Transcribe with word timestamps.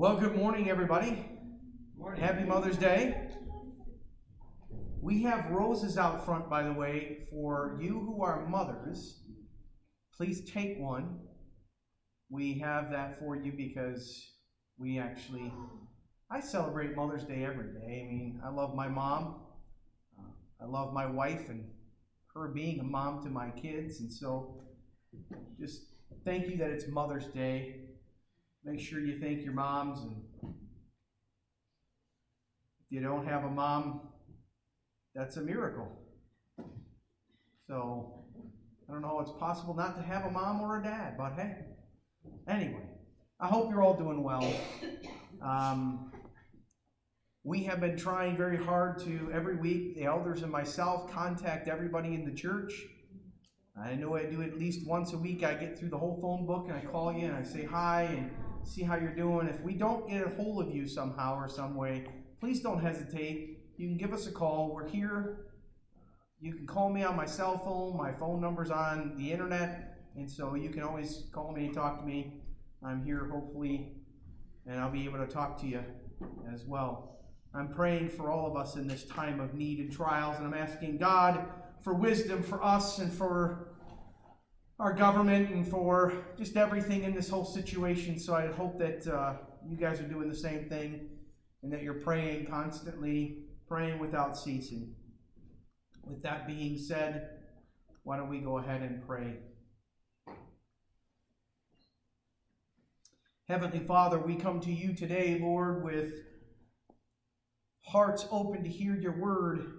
Well, 0.00 0.16
good 0.16 0.36
morning, 0.36 0.70
everybody. 0.70 1.26
Morning. 1.96 2.20
Happy 2.20 2.44
Mother's 2.44 2.76
Day. 2.76 3.20
We 5.02 5.24
have 5.24 5.50
roses 5.50 5.98
out 5.98 6.24
front, 6.24 6.48
by 6.48 6.62
the 6.62 6.72
way, 6.72 7.26
for 7.28 7.76
you 7.82 7.98
who 7.98 8.22
are 8.22 8.46
mothers. 8.46 9.24
Please 10.16 10.48
take 10.48 10.78
one. 10.78 11.18
We 12.30 12.60
have 12.60 12.92
that 12.92 13.18
for 13.18 13.34
you 13.34 13.50
because 13.50 14.24
we 14.78 15.00
actually, 15.00 15.52
I 16.30 16.38
celebrate 16.38 16.94
Mother's 16.94 17.24
Day 17.24 17.44
every 17.44 17.72
day. 17.72 18.06
I 18.06 18.08
mean, 18.08 18.40
I 18.46 18.50
love 18.50 18.76
my 18.76 18.86
mom. 18.86 19.40
Uh, 20.16 20.30
I 20.62 20.66
love 20.66 20.94
my 20.94 21.06
wife 21.06 21.48
and 21.48 21.64
her 22.36 22.52
being 22.54 22.78
a 22.78 22.84
mom 22.84 23.24
to 23.24 23.30
my 23.30 23.50
kids. 23.50 23.98
And 23.98 24.12
so 24.12 24.62
just 25.58 25.86
thank 26.24 26.48
you 26.48 26.56
that 26.58 26.70
it's 26.70 26.86
Mother's 26.86 27.26
Day. 27.26 27.87
Make 28.68 28.80
sure 28.80 29.00
you 29.00 29.18
thank 29.18 29.44
your 29.44 29.54
moms. 29.54 30.00
And 30.00 30.16
if 30.42 30.50
you 32.90 33.00
don't 33.00 33.26
have 33.26 33.44
a 33.44 33.50
mom, 33.50 34.02
that's 35.14 35.38
a 35.38 35.40
miracle. 35.40 35.88
So 37.66 38.24
I 38.86 38.92
don't 38.92 39.00
know, 39.00 39.08
how 39.08 39.20
it's 39.20 39.32
possible 39.32 39.74
not 39.74 39.96
to 39.96 40.02
have 40.02 40.26
a 40.26 40.30
mom 40.30 40.60
or 40.60 40.80
a 40.80 40.82
dad, 40.82 41.16
but 41.16 41.32
hey. 41.34 41.56
Anyway, 42.46 42.82
I 43.40 43.46
hope 43.46 43.70
you're 43.70 43.82
all 43.82 43.96
doing 43.96 44.22
well. 44.22 44.52
Um, 45.40 46.12
we 47.44 47.62
have 47.64 47.80
been 47.80 47.96
trying 47.96 48.36
very 48.36 48.56
hard 48.56 48.98
to, 49.04 49.30
every 49.32 49.56
week, 49.56 49.94
the 49.94 50.04
elders 50.04 50.42
and 50.42 50.52
myself, 50.52 51.10
contact 51.10 51.68
everybody 51.68 52.12
in 52.12 52.26
the 52.26 52.32
church. 52.32 52.84
I 53.82 53.94
know 53.94 54.16
I 54.16 54.24
do 54.24 54.42
at 54.42 54.58
least 54.58 54.86
once 54.86 55.14
a 55.14 55.18
week. 55.18 55.42
I 55.42 55.54
get 55.54 55.78
through 55.78 55.90
the 55.90 55.98
whole 55.98 56.20
phone 56.20 56.44
book 56.44 56.66
and 56.68 56.76
I 56.76 56.80
call 56.80 57.12
you 57.12 57.26
and 57.26 57.36
I 57.36 57.44
say 57.44 57.64
hi 57.64 58.02
and 58.02 58.30
see 58.64 58.82
how 58.82 58.96
you're 58.96 59.14
doing. 59.14 59.48
If 59.48 59.60
we 59.62 59.74
don't 59.74 60.08
get 60.08 60.26
a 60.26 60.30
hold 60.30 60.66
of 60.66 60.74
you 60.74 60.86
somehow 60.86 61.36
or 61.38 61.48
some 61.48 61.74
way, 61.74 62.06
please 62.40 62.60
don't 62.60 62.80
hesitate. 62.80 63.58
You 63.76 63.88
can 63.88 63.96
give 63.96 64.12
us 64.12 64.26
a 64.26 64.32
call. 64.32 64.72
We're 64.74 64.88
here. 64.88 65.46
You 66.40 66.54
can 66.54 66.66
call 66.66 66.90
me 66.90 67.02
on 67.02 67.16
my 67.16 67.26
cell 67.26 67.58
phone. 67.58 67.96
My 67.96 68.12
phone 68.12 68.40
number's 68.40 68.70
on 68.70 69.16
the 69.16 69.32
internet, 69.32 69.98
and 70.16 70.30
so 70.30 70.54
you 70.54 70.70
can 70.70 70.82
always 70.82 71.24
call 71.32 71.52
me 71.52 71.66
and 71.66 71.74
talk 71.74 72.00
to 72.00 72.06
me. 72.06 72.40
I'm 72.84 73.04
here, 73.04 73.28
hopefully, 73.32 73.96
and 74.66 74.78
I'll 74.78 74.90
be 74.90 75.04
able 75.04 75.18
to 75.18 75.26
talk 75.26 75.60
to 75.62 75.66
you 75.66 75.82
as 76.52 76.64
well. 76.64 77.18
I'm 77.54 77.68
praying 77.68 78.10
for 78.10 78.30
all 78.30 78.46
of 78.46 78.56
us 78.56 78.76
in 78.76 78.86
this 78.86 79.04
time 79.04 79.40
of 79.40 79.54
need 79.54 79.80
and 79.80 79.90
trials, 79.90 80.36
and 80.36 80.46
I'm 80.46 80.54
asking 80.54 80.98
God 80.98 81.44
for 81.82 81.94
wisdom 81.94 82.42
for 82.42 82.62
us 82.62 82.98
and 82.98 83.12
for 83.12 83.77
our 84.78 84.92
government 84.92 85.50
and 85.50 85.66
for 85.66 86.12
just 86.36 86.56
everything 86.56 87.02
in 87.02 87.14
this 87.14 87.28
whole 87.28 87.44
situation. 87.44 88.18
So 88.18 88.34
I 88.34 88.46
hope 88.46 88.78
that 88.78 89.06
uh, 89.06 89.34
you 89.66 89.76
guys 89.76 90.00
are 90.00 90.06
doing 90.06 90.28
the 90.28 90.36
same 90.36 90.68
thing 90.68 91.08
and 91.62 91.72
that 91.72 91.82
you're 91.82 91.94
praying 91.94 92.46
constantly, 92.46 93.38
praying 93.66 93.98
without 93.98 94.38
ceasing. 94.38 94.94
With 96.04 96.22
that 96.22 96.46
being 96.46 96.78
said, 96.78 97.30
why 98.04 98.16
don't 98.16 98.28
we 98.28 98.38
go 98.38 98.58
ahead 98.58 98.82
and 98.82 99.04
pray? 99.04 99.34
Heavenly 103.48 103.80
Father, 103.80 104.18
we 104.18 104.36
come 104.36 104.60
to 104.60 104.72
you 104.72 104.94
today, 104.94 105.38
Lord, 105.40 105.82
with 105.82 106.12
hearts 107.84 108.26
open 108.30 108.62
to 108.62 108.68
hear 108.68 108.94
your 108.94 109.18
word. 109.18 109.72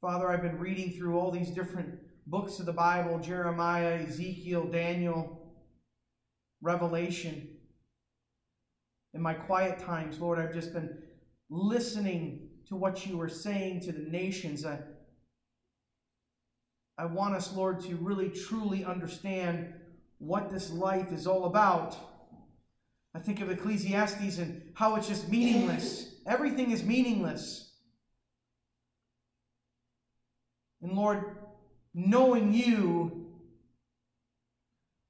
Father, 0.00 0.30
I've 0.30 0.42
been 0.42 0.58
reading 0.58 0.92
through 0.92 1.18
all 1.18 1.30
these 1.30 1.50
different 1.50 1.99
books 2.26 2.60
of 2.60 2.66
the 2.66 2.72
Bible 2.72 3.18
Jeremiah, 3.18 4.04
Ezekiel, 4.06 4.64
Daniel, 4.64 5.52
Revelation. 6.60 7.48
In 9.14 9.22
my 9.22 9.34
quiet 9.34 9.78
times, 9.78 10.20
Lord, 10.20 10.38
I've 10.38 10.54
just 10.54 10.72
been 10.72 10.96
listening 11.48 12.48
to 12.68 12.76
what 12.76 13.06
you 13.06 13.20
are 13.20 13.28
saying 13.28 13.80
to 13.80 13.92
the 13.92 14.08
nations. 14.08 14.64
I, 14.64 14.78
I 16.96 17.06
want 17.06 17.34
us, 17.34 17.52
Lord, 17.52 17.80
to 17.82 17.96
really 17.96 18.28
truly 18.28 18.84
understand 18.84 19.74
what 20.18 20.50
this 20.50 20.70
life 20.70 21.12
is 21.12 21.26
all 21.26 21.46
about. 21.46 21.96
I 23.14 23.18
think 23.18 23.40
of 23.40 23.50
Ecclesiastes 23.50 24.38
and 24.38 24.62
how 24.74 24.94
it's 24.94 25.08
just 25.08 25.28
meaningless. 25.28 26.14
Everything 26.26 26.70
is 26.70 26.84
meaningless. 26.84 27.72
And 30.82 30.92
Lord, 30.92 31.36
knowing 31.94 32.52
you 32.52 33.26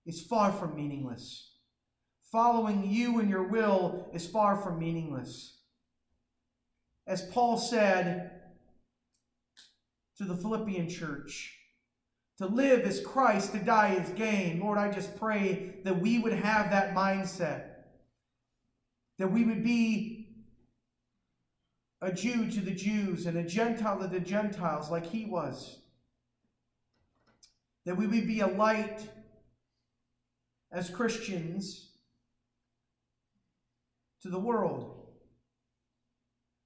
is 0.06 0.22
far 0.22 0.52
from 0.52 0.76
meaningless. 0.76 1.52
Following 2.32 2.88
you 2.88 3.18
and 3.18 3.28
your 3.28 3.48
will 3.48 4.08
is 4.12 4.26
far 4.26 4.56
from 4.56 4.78
meaningless. 4.78 5.58
As 7.06 7.22
Paul 7.22 7.58
said 7.58 8.30
to 10.16 10.24
the 10.24 10.36
Philippian 10.36 10.88
church, 10.88 11.56
to 12.38 12.46
live 12.46 12.80
is 12.86 13.04
Christ, 13.04 13.52
to 13.52 13.58
die 13.58 13.94
is 13.94 14.08
gain. 14.10 14.60
Lord, 14.60 14.78
I 14.78 14.90
just 14.90 15.14
pray 15.18 15.74
that 15.84 16.00
we 16.00 16.18
would 16.18 16.32
have 16.32 16.70
that 16.70 16.94
mindset, 16.94 17.64
that 19.18 19.30
we 19.30 19.44
would 19.44 19.62
be 19.62 20.28
a 22.00 22.10
Jew 22.10 22.50
to 22.50 22.60
the 22.60 22.70
Jews 22.70 23.26
and 23.26 23.36
a 23.36 23.42
Gentile 23.42 23.98
to 23.98 24.06
the 24.06 24.20
Gentiles 24.20 24.90
like 24.90 25.04
he 25.04 25.26
was, 25.26 25.80
that 27.86 27.96
we 27.96 28.06
would 28.06 28.26
be 28.26 28.40
a 28.40 28.46
light 28.46 29.08
as 30.72 30.90
Christians 30.90 31.88
to 34.22 34.28
the 34.28 34.38
world, 34.38 35.08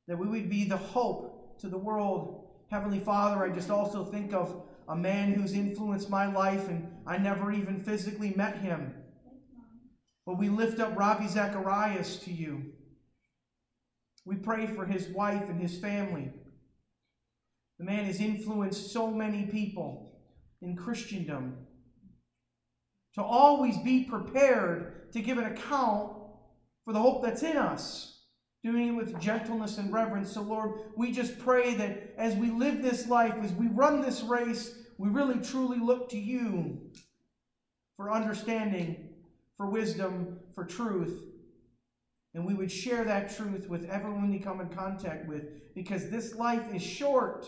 that 0.08 0.18
we 0.18 0.26
would 0.26 0.50
be 0.50 0.64
the 0.64 0.76
hope 0.76 1.58
to 1.60 1.68
the 1.68 1.78
world. 1.78 2.48
Heavenly 2.70 2.98
Father, 2.98 3.44
I 3.44 3.54
just 3.54 3.70
also 3.70 4.04
think 4.04 4.32
of 4.32 4.62
a 4.88 4.96
man 4.96 5.32
who's 5.32 5.52
influenced 5.52 6.10
my 6.10 6.26
life, 6.26 6.68
and 6.68 6.86
I 7.06 7.16
never 7.16 7.52
even 7.52 7.78
physically 7.78 8.34
met 8.36 8.58
him. 8.58 8.94
But 10.26 10.38
we 10.38 10.48
lift 10.48 10.80
up 10.80 10.96
Ravi 10.96 11.28
Zacharias 11.28 12.16
to 12.18 12.32
you. 12.32 12.72
We 14.24 14.36
pray 14.36 14.66
for 14.66 14.84
his 14.86 15.08
wife 15.08 15.48
and 15.48 15.60
his 15.60 15.78
family. 15.78 16.32
The 17.78 17.84
man 17.84 18.04
has 18.04 18.20
influenced 18.20 18.92
so 18.92 19.10
many 19.10 19.44
people 19.44 20.13
in 20.64 20.76
Christendom. 20.76 21.56
To 23.14 23.22
always 23.22 23.78
be 23.78 24.04
prepared 24.04 25.12
to 25.12 25.20
give 25.20 25.38
an 25.38 25.44
account 25.44 26.16
for 26.84 26.92
the 26.92 27.00
hope 27.00 27.22
that's 27.22 27.42
in 27.42 27.56
us 27.56 28.14
doing 28.64 28.88
it 28.88 28.92
with 28.92 29.20
gentleness 29.20 29.76
and 29.76 29.92
reverence. 29.92 30.32
So, 30.32 30.40
Lord, 30.40 30.80
we 30.96 31.12
just 31.12 31.38
pray 31.38 31.74
that 31.74 32.14
as 32.16 32.34
we 32.34 32.50
live 32.50 32.82
this 32.82 33.06
life, 33.06 33.34
as 33.42 33.52
we 33.52 33.66
run 33.68 34.00
this 34.00 34.22
race, 34.22 34.74
we 34.96 35.10
really 35.10 35.38
truly 35.44 35.78
look 35.78 36.08
to 36.10 36.18
you 36.18 36.80
for 37.94 38.10
understanding, 38.10 39.10
for 39.58 39.66
wisdom, 39.68 40.40
for 40.54 40.64
truth. 40.64 41.22
And 42.32 42.46
we 42.46 42.54
would 42.54 42.72
share 42.72 43.04
that 43.04 43.36
truth 43.36 43.68
with 43.68 43.88
everyone 43.90 44.30
we 44.30 44.38
come 44.38 44.60
in 44.60 44.68
contact 44.70 45.28
with 45.28 45.74
because 45.74 46.08
this 46.08 46.34
life 46.34 46.74
is 46.74 46.82
short. 46.82 47.46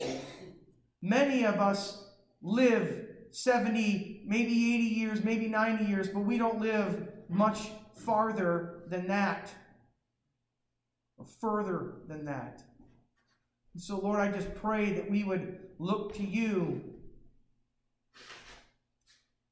Many 1.02 1.44
of 1.44 1.56
us 1.56 2.09
live 2.42 3.06
70, 3.32 4.24
maybe 4.26 4.74
80 4.74 4.84
years, 4.84 5.24
maybe 5.24 5.46
90 5.46 5.84
years, 5.84 6.08
but 6.08 6.20
we 6.20 6.38
don't 6.38 6.60
live 6.60 7.08
much 7.28 7.70
farther 8.04 8.82
than 8.88 9.06
that 9.08 9.52
or 11.16 11.26
further 11.40 11.94
than 12.08 12.24
that. 12.24 12.62
And 13.74 13.82
so, 13.82 13.98
Lord, 13.98 14.18
I 14.18 14.32
just 14.32 14.54
pray 14.54 14.92
that 14.94 15.10
we 15.10 15.22
would 15.22 15.58
look 15.78 16.14
to 16.16 16.24
you. 16.24 16.82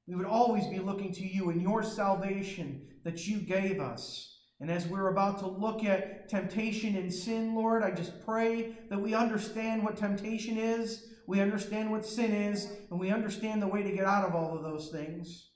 We 0.06 0.16
would 0.16 0.26
always 0.26 0.66
be 0.66 0.78
looking 0.78 1.12
to 1.12 1.26
you 1.26 1.50
and 1.50 1.62
your 1.62 1.82
salvation 1.82 2.87
that 3.05 3.26
you 3.26 3.38
gave 3.38 3.81
us. 3.81 4.38
And 4.61 4.70
as 4.70 4.88
we're 4.88 5.11
about 5.11 5.38
to 5.41 5.46
look 5.46 5.84
at 5.84 6.29
temptation 6.29 6.96
and 6.96 7.12
sin, 7.12 7.55
Lord, 7.55 7.84
I 7.84 7.93
just 7.93 8.25
pray 8.25 8.73
that 8.91 9.00
we 9.00 9.14
understand 9.14 9.84
what 9.84 9.96
temptation 9.96 10.58
is, 10.58 11.05
we 11.28 11.42
understand 11.42 11.90
what 11.90 12.06
sin 12.06 12.32
is, 12.32 12.72
and 12.90 12.98
we 12.98 13.10
understand 13.10 13.60
the 13.60 13.66
way 13.66 13.82
to 13.82 13.92
get 13.92 14.06
out 14.06 14.25
of 14.25 14.34
all 14.34 14.56
of 14.56 14.62
those 14.62 14.88
things. 14.88 15.50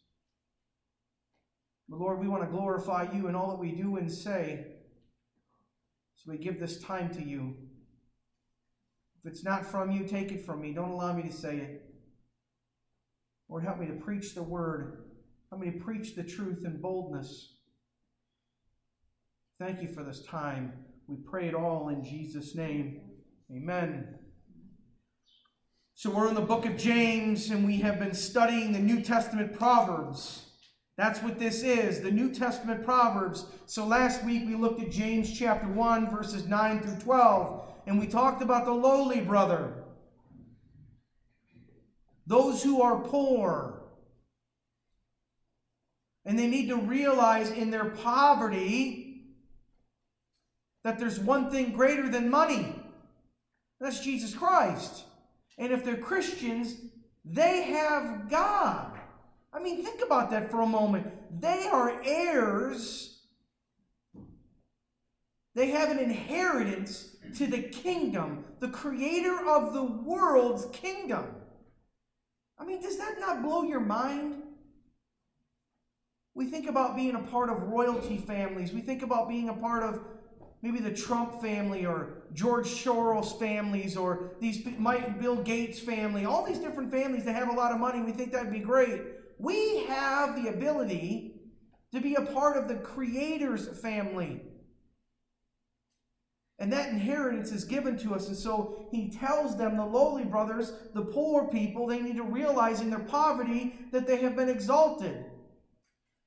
But 1.89 1.99
Lord, 1.99 2.21
we 2.21 2.29
want 2.29 2.43
to 2.43 2.51
glorify 2.51 3.11
you 3.11 3.27
in 3.27 3.35
all 3.35 3.49
that 3.49 3.59
we 3.59 3.73
do 3.73 3.97
and 3.97 4.13
say. 4.13 4.67
So 6.15 6.31
we 6.31 6.37
give 6.37 6.61
this 6.61 6.79
time 6.83 7.09
to 7.15 7.25
you. 7.25 7.55
If 9.25 9.31
it's 9.33 9.45
not 9.45 9.65
from 9.65 9.91
you, 9.91 10.07
take 10.07 10.31
it 10.31 10.45
from 10.45 10.61
me. 10.61 10.75
Don't 10.75 10.91
allow 10.91 11.15
me 11.15 11.23
to 11.23 11.33
say 11.33 11.57
it. 11.57 11.83
Lord, 13.49 13.65
help 13.65 13.79
me 13.79 13.87
to 13.87 13.95
preach 13.95 14.35
the 14.35 14.43
word. 14.43 15.05
Help 15.49 15.63
me 15.63 15.71
to 15.71 15.79
preach 15.79 16.15
the 16.15 16.23
truth 16.23 16.67
in 16.67 16.83
boldness. 16.83 17.55
Thank 19.59 19.81
you 19.81 19.89
for 19.89 20.03
this 20.03 20.23
time. 20.23 20.75
We 21.07 21.17
pray 21.17 21.49
it 21.49 21.55
all 21.55 21.89
in 21.89 22.05
Jesus' 22.05 22.55
name. 22.55 23.01
Amen. 23.51 24.22
So 26.03 26.11
we're 26.11 26.27
in 26.27 26.35
the 26.35 26.41
book 26.41 26.67
of 26.67 26.77
James, 26.77 27.51
and 27.51 27.65
we 27.65 27.77
have 27.77 28.01
been 28.01 28.13
studying 28.13 28.73
the 28.73 28.81
New 28.81 29.03
Testament 29.03 29.57
Proverbs. 29.57 30.47
That's 30.97 31.23
what 31.23 31.39
this 31.39 31.63
is, 31.63 32.01
the 32.01 32.11
New 32.11 32.35
Testament 32.35 32.85
Proverbs. 32.85 33.47
So 33.67 33.87
last 33.87 34.25
week 34.25 34.43
we 34.45 34.57
looked 34.57 34.81
at 34.83 34.91
James 34.91 35.33
chapter 35.33 35.69
1, 35.69 36.11
verses 36.11 36.49
9 36.49 36.81
through 36.81 36.99
12, 36.99 37.65
and 37.87 38.01
we 38.01 38.09
talked 38.09 38.43
about 38.43 38.65
the 38.65 38.73
lowly 38.73 39.21
brother. 39.21 39.75
Those 42.27 42.65
who 42.65 42.83
are 42.83 42.99
poor. 42.99 43.85
And 46.25 46.37
they 46.37 46.49
need 46.49 46.69
to 46.71 46.79
realize 46.79 47.53
in 47.53 47.71
their 47.71 47.91
poverty 47.91 49.23
that 50.83 50.99
there's 50.99 51.21
one 51.21 51.49
thing 51.49 51.71
greater 51.71 52.09
than 52.09 52.29
money. 52.29 52.75
That's 53.79 54.01
Jesus 54.01 54.35
Christ. 54.35 55.05
And 55.63 55.71
if 55.71 55.85
they're 55.85 55.97
Christians, 55.97 56.75
they 57.25 57.63
have 57.63 58.29
God. 58.29 58.99
I 59.53 59.61
mean, 59.63 59.85
think 59.85 60.03
about 60.05 60.29
that 60.33 60.51
for 60.51 60.63
a 60.63 60.67
moment. 60.67 61.07
They 61.41 61.69
are 61.69 62.03
heirs, 62.05 63.21
they 65.55 65.71
have 65.71 65.91
an 65.91 66.01
inheritance 66.01 67.15
to 67.37 67.47
the 67.47 67.63
kingdom, 67.63 68.45
the 68.59 68.71
creator 68.71 69.49
of 69.49 69.73
the 69.73 69.85
world's 69.85 70.67
kingdom. 70.73 71.27
I 72.59 72.65
mean, 72.65 72.83
does 72.83 72.99
that 72.99 73.21
not 73.21 73.43
blow 73.45 73.63
your 73.63 73.79
mind? 73.79 74.43
We 76.35 76.47
think 76.47 76.69
about 76.69 76.97
being 76.97 77.15
a 77.15 77.23
part 77.23 77.51
of 77.51 77.63
royalty 77.69 78.17
families. 78.17 78.73
We 78.73 78.81
think 78.81 79.03
about 79.03 79.29
being 79.29 79.49
a 79.49 79.55
part 79.55 79.85
of 79.85 80.01
maybe 80.63 80.79
the 80.79 80.93
Trump 80.93 81.41
family 81.43 81.85
or 81.85 82.23
George 82.33 82.67
Soros 82.67 83.39
families 83.39 83.97
or 83.97 84.31
these 84.41 84.65
Mike 84.79 85.21
Bill 85.21 85.37
Gates 85.37 85.81
family, 85.81 86.25
all 86.25 86.47
these 86.47 86.59
different 86.59 86.91
families 86.91 87.25
that 87.25 87.35
have 87.35 87.49
a 87.49 87.53
lot 87.53 87.73
of 87.73 87.81
money. 87.81 88.01
We 88.01 88.13
think 88.13 88.33
that'd 88.33 88.53
be 88.53 88.61
great. 88.61 89.03
We 89.39 89.85
have 89.87 90.41
the 90.41 90.49
ability 90.49 91.41
to 91.93 92.01
be 92.01 92.15
a 92.15 92.23
part 92.23 92.57
of 92.57 92.69
the 92.69 92.77
Creator's 92.77 93.69
family. 93.81 94.43
And 96.61 96.73
that 96.73 96.91
inheritance 96.91 97.51
is 97.51 97.65
given 97.65 97.99
to 97.99 98.15
us. 98.15 98.29
And 98.29 98.37
so 98.37 98.87
he 98.93 99.11
tells 99.11 99.57
them, 99.57 99.77
the 99.77 99.85
lowly 99.85 100.25
brothers, 100.25 100.73
the 100.95 101.03
poor 101.03 101.49
people, 101.49 101.89
they 101.89 102.01
need 102.01 102.17
to 102.17 102.23
realize 102.23 102.81
in 102.81 102.89
their 102.89 103.01
poverty 103.01 103.75
that 103.91 104.07
they 104.07 104.19
have 104.19 104.37
been 104.37 104.49
exalted. 104.49 105.25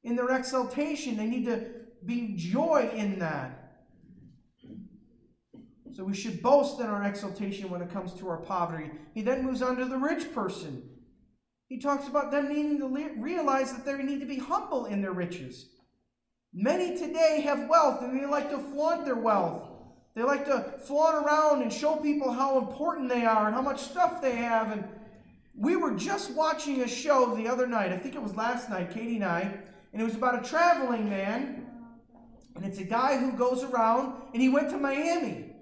In 0.03 0.17
their 0.17 0.35
exaltation, 0.35 1.15
they 1.15 1.25
need 1.25 1.45
to 1.45 1.67
be 2.05 2.33
joy 2.35 2.91
in 2.93 3.17
that. 3.19 3.64
So 5.95 6.03
we 6.03 6.13
should 6.13 6.41
boast 6.41 6.81
in 6.81 6.87
our 6.87 7.03
exaltation 7.03 7.69
when 7.69 7.81
it 7.81 7.89
comes 7.89 8.13
to 8.15 8.27
our 8.27 8.37
poverty. 8.37 8.91
He 9.13 9.21
then 9.21 9.45
moves 9.45 9.61
on 9.61 9.77
to 9.77 9.85
the 9.85 9.97
rich 9.97 10.33
person. 10.33 10.89
He 11.69 11.79
talks 11.79 12.09
about 12.09 12.31
them 12.31 12.49
needing 12.49 12.79
to 12.79 13.13
realize 13.17 13.71
that 13.71 13.85
they 13.85 14.03
need 14.03 14.19
to 14.19 14.25
be 14.25 14.37
humble 14.37 14.87
in 14.87 15.01
their 15.01 15.13
riches. 15.13 15.69
Many 16.53 16.97
today 16.97 17.39
have 17.45 17.69
wealth 17.69 18.01
and 18.01 18.19
they 18.19 18.25
like 18.25 18.49
to 18.49 18.57
flaunt 18.57 19.05
their 19.05 19.15
wealth. 19.15 19.69
They 20.15 20.23
like 20.23 20.43
to 20.45 20.73
flaunt 20.85 21.25
around 21.25 21.61
and 21.61 21.71
show 21.71 21.95
people 21.95 22.29
how 22.29 22.57
important 22.57 23.07
they 23.07 23.25
are 23.25 23.47
and 23.47 23.55
how 23.55 23.61
much 23.61 23.81
stuff 23.81 24.21
they 24.21 24.35
have. 24.35 24.73
And 24.73 24.83
we 25.57 25.77
were 25.77 25.93
just 25.93 26.31
watching 26.31 26.81
a 26.81 26.87
show 26.89 27.33
the 27.35 27.47
other 27.47 27.67
night. 27.67 27.93
I 27.93 27.97
think 27.97 28.15
it 28.15 28.21
was 28.21 28.35
last 28.35 28.69
night, 28.69 28.91
Katie 28.91 29.15
and 29.15 29.25
I. 29.25 29.41
And 29.93 30.01
it 30.01 30.05
was 30.05 30.15
about 30.15 30.45
a 30.45 30.47
traveling 30.47 31.09
man. 31.09 31.67
And 32.57 32.65
it's 32.65 32.79
a 32.79 32.83
guy 32.83 33.17
who 33.17 33.31
goes 33.31 33.63
around 33.63 34.13
and 34.33 34.41
he 34.41 34.49
went 34.49 34.69
to 34.71 34.77
Miami. 34.77 35.54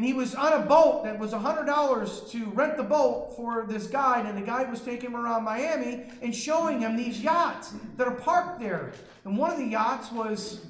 And 0.00 0.06
he 0.06 0.14
was 0.14 0.34
on 0.34 0.54
a 0.54 0.64
boat 0.64 1.04
that 1.04 1.18
was 1.18 1.32
$100 1.32 2.30
to 2.30 2.44
rent 2.52 2.78
the 2.78 2.82
boat 2.82 3.36
for 3.36 3.66
this 3.68 3.86
guide. 3.86 4.24
And 4.24 4.34
the 4.34 4.40
guide 4.40 4.70
was 4.70 4.80
taking 4.80 5.10
him 5.10 5.14
around 5.14 5.44
Miami 5.44 6.06
and 6.22 6.34
showing 6.34 6.80
him 6.80 6.96
these 6.96 7.20
yachts 7.20 7.74
that 7.98 8.08
are 8.08 8.14
parked 8.14 8.60
there. 8.60 8.94
And 9.26 9.36
one 9.36 9.50
of 9.50 9.58
the 9.58 9.66
yachts 9.66 10.10
was 10.10 10.64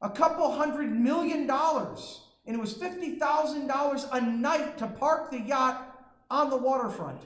a 0.00 0.08
couple 0.08 0.50
hundred 0.50 0.90
million 0.90 1.46
dollars. 1.46 2.22
And 2.46 2.56
it 2.56 2.58
was 2.58 2.72
$50,000 2.72 4.08
a 4.12 4.20
night 4.22 4.78
to 4.78 4.86
park 4.86 5.30
the 5.30 5.40
yacht 5.40 6.08
on 6.30 6.48
the 6.48 6.56
waterfront. 6.56 7.20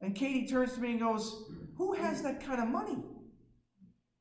And 0.00 0.16
Katie 0.16 0.48
turns 0.48 0.72
to 0.72 0.80
me 0.80 0.90
and 0.90 0.98
goes, 0.98 1.44
Who 1.76 1.92
has 1.92 2.24
that 2.24 2.44
kind 2.44 2.60
of 2.60 2.66
money? 2.66 2.98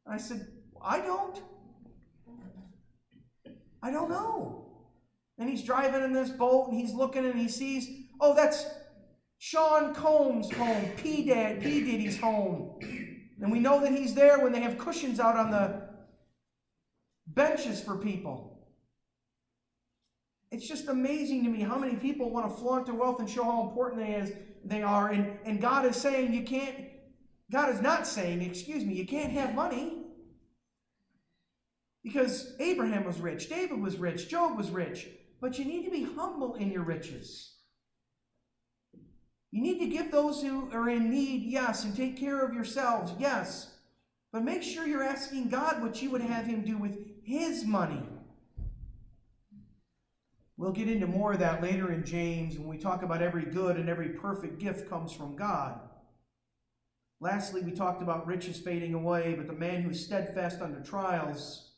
And 0.06 0.14
I 0.14 0.18
said, 0.18 0.46
I 0.80 1.00
don't. 1.00 1.42
I 3.86 3.92
don't 3.92 4.10
know. 4.10 4.66
And 5.38 5.48
he's 5.48 5.62
driving 5.62 6.04
in 6.04 6.12
this 6.12 6.32
boat 6.32 6.70
and 6.70 6.80
he's 6.80 6.92
looking 6.92 7.24
and 7.24 7.40
he 7.40 7.48
sees, 7.48 7.88
oh, 8.20 8.34
that's 8.34 8.66
Sean 9.38 9.94
Combs' 9.94 10.52
home, 10.52 10.92
P. 10.98 11.24
Dad, 11.26 11.62
P. 11.62 11.82
Diddy's 11.82 12.20
home. 12.20 12.80
And 13.40 13.52
we 13.52 13.60
know 13.60 13.80
that 13.82 13.92
he's 13.92 14.16
there 14.16 14.40
when 14.40 14.52
they 14.54 14.62
have 14.62 14.80
cushions 14.80 15.20
out 15.20 15.36
on 15.36 15.52
the 15.52 15.84
benches 17.28 17.80
for 17.80 17.96
people. 17.96 18.66
It's 20.50 20.68
just 20.68 20.88
amazing 20.88 21.44
to 21.44 21.52
me 21.52 21.62
how 21.62 21.78
many 21.78 21.96
people 21.96 22.32
want 22.32 22.50
to 22.50 22.60
flaunt 22.60 22.88
their 22.88 22.96
wealth 22.96 23.20
and 23.20 23.30
show 23.30 23.44
how 23.44 23.68
important 23.70 24.02
they, 24.02 24.14
is, 24.14 24.32
they 24.64 24.82
are. 24.82 25.10
And, 25.10 25.38
and 25.46 25.62
God 25.62 25.86
is 25.86 25.96
saying 25.96 26.34
you 26.34 26.44
can't, 26.44 26.76
God 27.52 27.70
is 27.70 27.82
not 27.82 28.08
saying, 28.08 28.42
excuse 28.42 28.84
me, 28.84 28.96
you 28.96 29.06
can't 29.06 29.32
have 29.34 29.54
money. 29.54 30.05
Because 32.06 32.54
Abraham 32.60 33.04
was 33.04 33.20
rich, 33.20 33.50
David 33.50 33.82
was 33.82 33.98
rich, 33.98 34.30
Job 34.30 34.56
was 34.56 34.70
rich. 34.70 35.08
But 35.42 35.58
you 35.58 35.66
need 35.66 35.86
to 35.86 35.92
be 35.92 36.04
humble 36.04 36.54
in 36.54 36.72
your 36.72 36.84
riches. 36.84 37.56
You 39.50 39.64
need 39.64 39.80
to 39.80 39.88
give 39.88 40.12
those 40.12 40.40
who 40.40 40.70
are 40.72 40.88
in 40.88 41.10
need, 41.10 41.42
yes, 41.46 41.84
and 41.84 41.96
take 41.96 42.16
care 42.16 42.46
of 42.46 42.54
yourselves, 42.54 43.12
yes. 43.18 43.74
But 44.32 44.44
make 44.44 44.62
sure 44.62 44.86
you're 44.86 45.02
asking 45.02 45.50
God 45.50 45.82
what 45.82 46.00
you 46.00 46.12
would 46.12 46.22
have 46.22 46.46
Him 46.46 46.64
do 46.64 46.78
with 46.78 46.96
His 47.24 47.66
money. 47.66 48.04
We'll 50.58 50.74
get 50.74 50.88
into 50.88 51.08
more 51.08 51.34
of 51.34 51.40
that 51.40 51.64
later 51.64 51.92
in 51.92 52.06
James 52.06 52.60
when 52.60 52.68
we 52.68 52.78
talk 52.78 53.02
about 53.02 53.24
every 53.24 53.46
good 53.46 53.78
and 53.78 53.90
every 53.90 54.10
perfect 54.10 54.60
gift 54.60 54.88
comes 54.92 55.12
from 55.12 55.36
God. 55.36 55.80
Lastly, 57.20 57.62
we 57.62 57.72
talked 57.72 58.04
about 58.04 58.28
riches 58.28 58.60
fading 58.60 58.94
away, 58.94 59.34
but 59.36 59.48
the 59.48 59.54
man 59.54 59.82
who's 59.82 60.06
steadfast 60.06 60.62
under 60.62 60.82
trials 60.82 61.72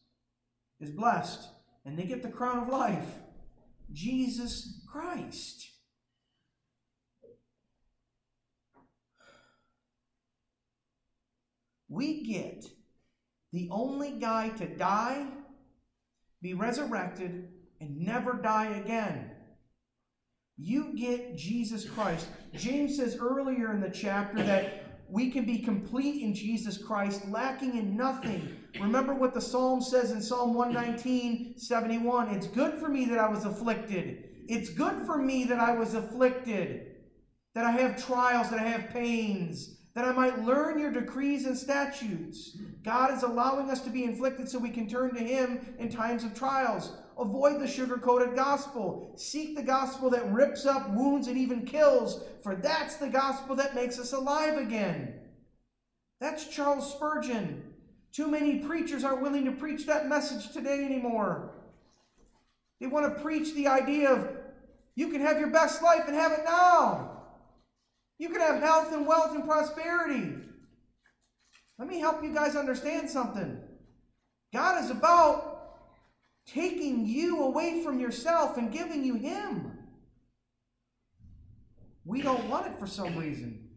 is 0.79 0.91
blessed, 0.91 1.47
and 1.85 1.97
they 1.97 2.03
get 2.03 2.21
the 2.21 2.29
crown 2.29 2.59
of 2.59 2.69
life 2.69 3.19
Jesus 3.91 4.83
Christ. 4.91 5.71
We 11.89 12.23
get 12.23 12.65
the 13.53 13.69
only 13.71 14.11
guy 14.11 14.49
to 14.49 14.67
die, 14.67 15.25
be 16.41 16.53
resurrected, 16.53 17.47
and 17.79 18.01
never 18.01 18.33
die 18.33 18.75
again. 18.75 19.31
You 20.57 20.93
get 20.95 21.37
Jesus 21.37 21.85
Christ. 21.85 22.27
James 22.53 22.97
says 22.97 23.17
earlier 23.19 23.71
in 23.71 23.79
the 23.79 23.89
chapter 23.89 24.43
that 24.43 24.86
we 25.09 25.29
can 25.31 25.45
be 25.45 25.59
complete 25.59 26.21
in 26.21 26.33
Jesus 26.33 26.77
Christ, 26.77 27.27
lacking 27.29 27.77
in 27.77 27.95
nothing. 27.95 28.57
Remember 28.79 29.13
what 29.13 29.33
the 29.33 29.41
psalm 29.41 29.81
says 29.81 30.11
in 30.11 30.21
Psalm 30.21 30.53
119, 30.53 31.57
71. 31.57 32.29
It's 32.29 32.47
good 32.47 32.73
for 32.75 32.89
me 32.89 33.05
that 33.05 33.17
I 33.17 33.29
was 33.29 33.45
afflicted. 33.45 34.25
It's 34.47 34.69
good 34.69 35.05
for 35.05 35.17
me 35.17 35.45
that 35.45 35.59
I 35.59 35.73
was 35.73 35.93
afflicted, 35.93 36.95
that 37.53 37.65
I 37.65 37.71
have 37.71 38.03
trials, 38.05 38.49
that 38.49 38.59
I 38.59 38.67
have 38.67 38.89
pains, 38.89 39.77
that 39.95 40.05
I 40.05 40.11
might 40.11 40.43
learn 40.43 40.77
your 40.79 40.91
decrees 40.91 41.45
and 41.45 41.57
statutes. 41.57 42.57
God 42.83 43.13
is 43.13 43.23
allowing 43.23 43.69
us 43.69 43.81
to 43.81 43.89
be 43.89 44.03
inflicted 44.03 44.47
so 44.47 44.59
we 44.59 44.69
can 44.69 44.87
turn 44.87 45.13
to 45.15 45.23
Him 45.23 45.75
in 45.79 45.89
times 45.89 46.23
of 46.23 46.33
trials. 46.33 46.97
Avoid 47.19 47.59
the 47.59 47.67
sugar 47.67 47.97
coated 47.97 48.35
gospel. 48.35 49.13
Seek 49.17 49.55
the 49.55 49.63
gospel 49.63 50.09
that 50.11 50.31
rips 50.31 50.65
up, 50.65 50.89
wounds, 50.91 51.27
and 51.27 51.37
even 51.37 51.65
kills, 51.65 52.23
for 52.43 52.55
that's 52.55 52.97
the 52.97 53.09
gospel 53.09 53.55
that 53.55 53.73
makes 53.73 53.97
us 53.97 54.13
alive 54.13 54.57
again. 54.57 55.15
That's 56.19 56.47
Charles 56.47 56.91
Spurgeon. 56.91 57.63
Too 58.11 58.27
many 58.27 58.59
preachers 58.59 59.03
aren't 59.03 59.21
willing 59.21 59.45
to 59.45 59.51
preach 59.51 59.85
that 59.85 60.07
message 60.07 60.51
today 60.51 60.83
anymore. 60.85 61.55
They 62.79 62.87
want 62.87 63.15
to 63.15 63.21
preach 63.23 63.53
the 63.53 63.67
idea 63.67 64.11
of 64.11 64.29
you 64.95 65.09
can 65.09 65.21
have 65.21 65.39
your 65.39 65.49
best 65.49 65.81
life 65.81 66.03
and 66.07 66.15
have 66.15 66.31
it 66.31 66.43
now. 66.45 67.11
You 68.19 68.29
can 68.29 68.41
have 68.41 68.61
health 68.61 68.93
and 68.93 69.05
wealth 69.05 69.35
and 69.35 69.45
prosperity. 69.45 70.33
Let 71.77 71.87
me 71.87 71.99
help 71.99 72.23
you 72.23 72.33
guys 72.33 72.55
understand 72.55 73.09
something. 73.09 73.59
God 74.53 74.83
is 74.83 74.89
about 74.89 75.56
taking 76.47 77.05
you 77.05 77.43
away 77.43 77.83
from 77.83 77.99
yourself 77.99 78.57
and 78.57 78.71
giving 78.71 79.03
you 79.03 79.15
Him. 79.15 79.77
We 82.05 82.21
don't 82.21 82.47
want 82.49 82.67
it 82.67 82.79
for 82.79 82.87
some 82.87 83.17
reason. 83.17 83.67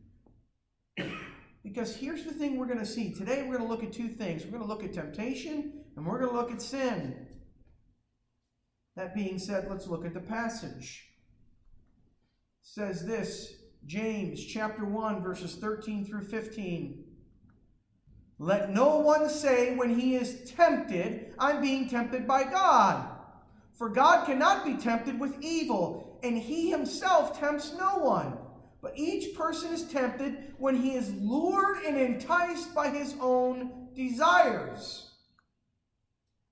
Because 1.62 1.94
here's 1.94 2.24
the 2.24 2.32
thing 2.32 2.56
we're 2.56 2.66
going 2.66 2.78
to 2.78 2.86
see. 2.86 3.12
Today 3.12 3.42
we're 3.42 3.58
going 3.58 3.68
to 3.68 3.68
look 3.68 3.82
at 3.82 3.92
two 3.92 4.08
things. 4.08 4.44
We're 4.44 4.52
going 4.52 4.62
to 4.62 4.68
look 4.68 4.84
at 4.84 4.92
temptation 4.92 5.72
and 5.96 6.06
we're 6.06 6.18
going 6.18 6.30
to 6.30 6.36
look 6.36 6.52
at 6.52 6.62
sin. 6.62 7.26
That 8.96 9.14
being 9.14 9.38
said, 9.38 9.66
let's 9.68 9.86
look 9.86 10.06
at 10.06 10.14
the 10.14 10.20
passage. 10.20 11.08
It 12.62 12.68
says 12.68 13.04
this 13.04 13.54
James 13.84 14.44
chapter 14.44 14.84
1, 14.84 15.22
verses 15.22 15.56
13 15.56 16.04
through 16.04 16.24
15. 16.24 17.04
Let 18.42 18.72
no 18.72 18.96
one 18.96 19.28
say 19.28 19.74
when 19.74 20.00
he 20.00 20.14
is 20.16 20.50
tempted, 20.50 21.34
I'm 21.38 21.60
being 21.60 21.90
tempted 21.90 22.26
by 22.26 22.44
God. 22.44 23.06
For 23.74 23.90
God 23.90 24.24
cannot 24.24 24.64
be 24.64 24.78
tempted 24.78 25.20
with 25.20 25.36
evil, 25.42 26.18
and 26.22 26.38
he 26.38 26.70
himself 26.70 27.38
tempts 27.38 27.74
no 27.78 27.98
one. 27.98 28.38
But 28.80 28.94
each 28.96 29.36
person 29.36 29.74
is 29.74 29.84
tempted 29.84 30.54
when 30.56 30.74
he 30.74 30.94
is 30.94 31.12
lured 31.16 31.84
and 31.84 31.98
enticed 31.98 32.74
by 32.74 32.88
his 32.88 33.14
own 33.20 33.88
desires. 33.94 35.10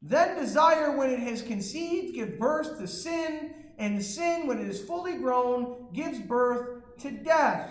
Then 0.03 0.39
desire, 0.39 0.95
when 0.95 1.09
it 1.09 1.21
has 1.21 1.41
conceived, 1.41 2.15
gives 2.15 2.39
birth 2.39 2.79
to 2.81 2.87
sin, 2.87 3.55
and 3.79 4.05
sin, 4.05 4.47
when 4.47 4.59
it 4.59 4.69
is 4.69 4.83
fully 4.83 5.17
grown, 5.17 5.89
gives 5.95 6.19
birth 6.19 6.99
to 6.99 7.11
death. 7.11 7.71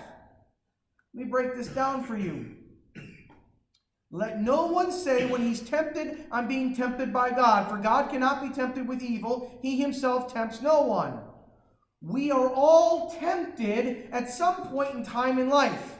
Let 1.14 1.26
me 1.26 1.30
break 1.30 1.56
this 1.56 1.68
down 1.68 2.04
for 2.04 2.18
you. 2.18 2.57
Let 4.10 4.42
no 4.42 4.68
one 4.68 4.92
say 4.92 5.26
when 5.26 5.42
he's 5.42 5.60
tempted, 5.60 6.26
I'm 6.32 6.48
being 6.48 6.76
tempted 6.76 7.12
by 7.12 7.32
God, 7.32 7.70
for 7.70 7.78
God 7.78 8.10
cannot 8.10 8.42
be 8.42 8.50
tempted 8.50 8.88
with 8.88 9.02
evil. 9.02 9.60
He 9.62 9.80
himself 9.80 10.34
tempts 10.34 10.62
no 10.62 10.84
one. 10.84 11.20
We 12.02 12.32
are 12.32 12.50
all 12.54 13.10
tempted 13.20 14.08
at 14.12 14.30
some 14.30 14.68
point 14.68 14.96
in 14.96 15.04
time 15.04 15.40
in 15.40 15.50
life. 15.50 15.96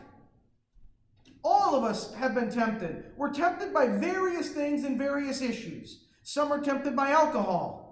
All 1.44 1.76
of 1.76 1.84
us 1.84 2.14
have 2.16 2.34
been 2.34 2.50
tempted. 2.50 3.12
We're 3.18 3.34
tempted 3.34 3.74
by 3.74 3.88
various 3.88 4.50
things 4.50 4.84
and 4.84 4.98
various 4.98 5.42
issues. 5.42 6.06
Some 6.24 6.52
are 6.52 6.62
tempted 6.62 6.96
by 6.96 7.12
alcohol. 7.12 7.88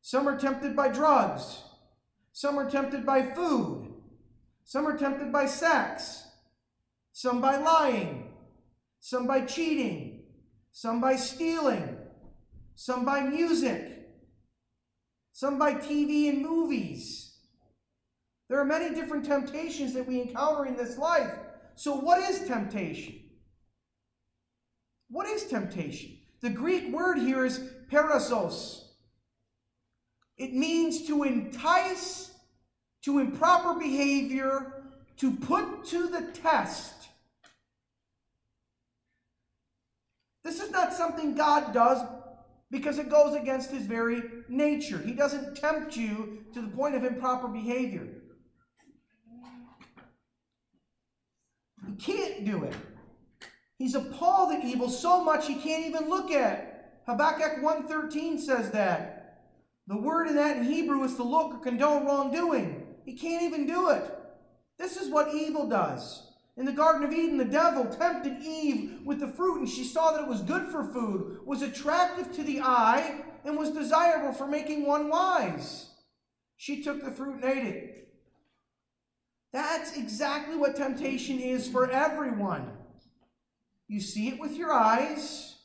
Some 0.00 0.28
are 0.28 0.38
tempted 0.38 0.74
by 0.74 0.88
drugs. 0.88 1.62
Some 2.32 2.58
are 2.58 2.68
tempted 2.68 3.06
by 3.06 3.22
food. 3.22 3.92
Some 4.64 4.86
are 4.86 4.96
tempted 4.96 5.32
by 5.32 5.46
sex. 5.46 6.24
Some 7.12 7.40
by 7.40 7.56
lying. 7.56 8.23
Some 9.04 9.26
by 9.26 9.42
cheating. 9.42 10.22
Some 10.72 10.98
by 10.98 11.16
stealing. 11.16 11.98
Some 12.74 13.04
by 13.04 13.20
music. 13.20 14.08
Some 15.34 15.58
by 15.58 15.74
TV 15.74 16.30
and 16.30 16.40
movies. 16.40 17.36
There 18.48 18.58
are 18.58 18.64
many 18.64 18.94
different 18.94 19.26
temptations 19.26 19.92
that 19.92 20.08
we 20.08 20.22
encounter 20.22 20.64
in 20.64 20.74
this 20.74 20.96
life. 20.96 21.34
So, 21.74 21.94
what 21.94 22.18
is 22.30 22.48
temptation? 22.48 23.16
What 25.10 25.26
is 25.26 25.44
temptation? 25.44 26.16
The 26.40 26.48
Greek 26.48 26.90
word 26.90 27.18
here 27.18 27.44
is 27.44 27.60
perazos. 27.92 28.84
It 30.38 30.54
means 30.54 31.06
to 31.08 31.24
entice 31.24 32.30
to 33.02 33.18
improper 33.18 33.78
behavior, 33.78 34.84
to 35.18 35.30
put 35.30 35.84
to 35.88 36.08
the 36.08 36.22
test. 36.32 37.03
This 40.44 40.60
is 40.60 40.70
not 40.70 40.92
something 40.92 41.34
God 41.34 41.72
does 41.72 42.06
because 42.70 42.98
it 42.98 43.08
goes 43.08 43.34
against 43.34 43.70
his 43.70 43.86
very 43.86 44.22
nature. 44.48 44.98
He 44.98 45.12
doesn't 45.12 45.56
tempt 45.56 45.96
you 45.96 46.44
to 46.52 46.60
the 46.60 46.68
point 46.68 46.94
of 46.94 47.04
improper 47.04 47.48
behavior. 47.48 48.06
He 51.86 51.94
can't 51.96 52.44
do 52.44 52.64
it. 52.64 52.74
He's 53.78 53.94
appalled 53.94 54.52
at 54.52 54.64
evil 54.64 54.88
so 54.88 55.22
much 55.24 55.46
he 55.46 55.56
can't 55.56 55.86
even 55.86 56.08
look 56.08 56.30
at. 56.30 57.00
Habakkuk 57.06 57.62
1.13 57.62 58.38
says 58.38 58.70
that. 58.70 59.40
The 59.86 59.96
word 59.96 60.28
in 60.28 60.36
that 60.36 60.56
in 60.56 60.64
Hebrew 60.64 61.04
is 61.04 61.16
to 61.16 61.22
look 61.22 61.54
or 61.54 61.58
condone 61.58 62.06
wrongdoing. 62.06 62.86
He 63.04 63.14
can't 63.14 63.42
even 63.42 63.66
do 63.66 63.90
it. 63.90 64.10
This 64.78 64.96
is 64.96 65.10
what 65.10 65.34
evil 65.34 65.68
does. 65.68 66.23
In 66.56 66.64
the 66.64 66.72
Garden 66.72 67.04
of 67.04 67.12
Eden, 67.12 67.36
the 67.36 67.44
devil 67.44 67.84
tempted 67.86 68.40
Eve 68.40 69.00
with 69.04 69.18
the 69.18 69.28
fruit, 69.28 69.58
and 69.58 69.68
she 69.68 69.82
saw 69.82 70.12
that 70.12 70.22
it 70.22 70.28
was 70.28 70.40
good 70.40 70.68
for 70.68 70.84
food, 70.84 71.38
was 71.44 71.62
attractive 71.62 72.32
to 72.32 72.44
the 72.44 72.60
eye, 72.60 73.24
and 73.44 73.56
was 73.56 73.70
desirable 73.70 74.32
for 74.32 74.46
making 74.46 74.86
one 74.86 75.08
wise. 75.08 75.90
She 76.56 76.82
took 76.82 77.04
the 77.04 77.10
fruit 77.10 77.42
and 77.42 77.44
ate 77.44 77.66
it. 77.66 78.08
That's 79.52 79.96
exactly 79.96 80.56
what 80.56 80.76
temptation 80.76 81.38
is 81.38 81.68
for 81.68 81.90
everyone. 81.90 82.70
You 83.88 84.00
see 84.00 84.28
it 84.28 84.40
with 84.40 84.56
your 84.56 84.72
eyes, 84.72 85.56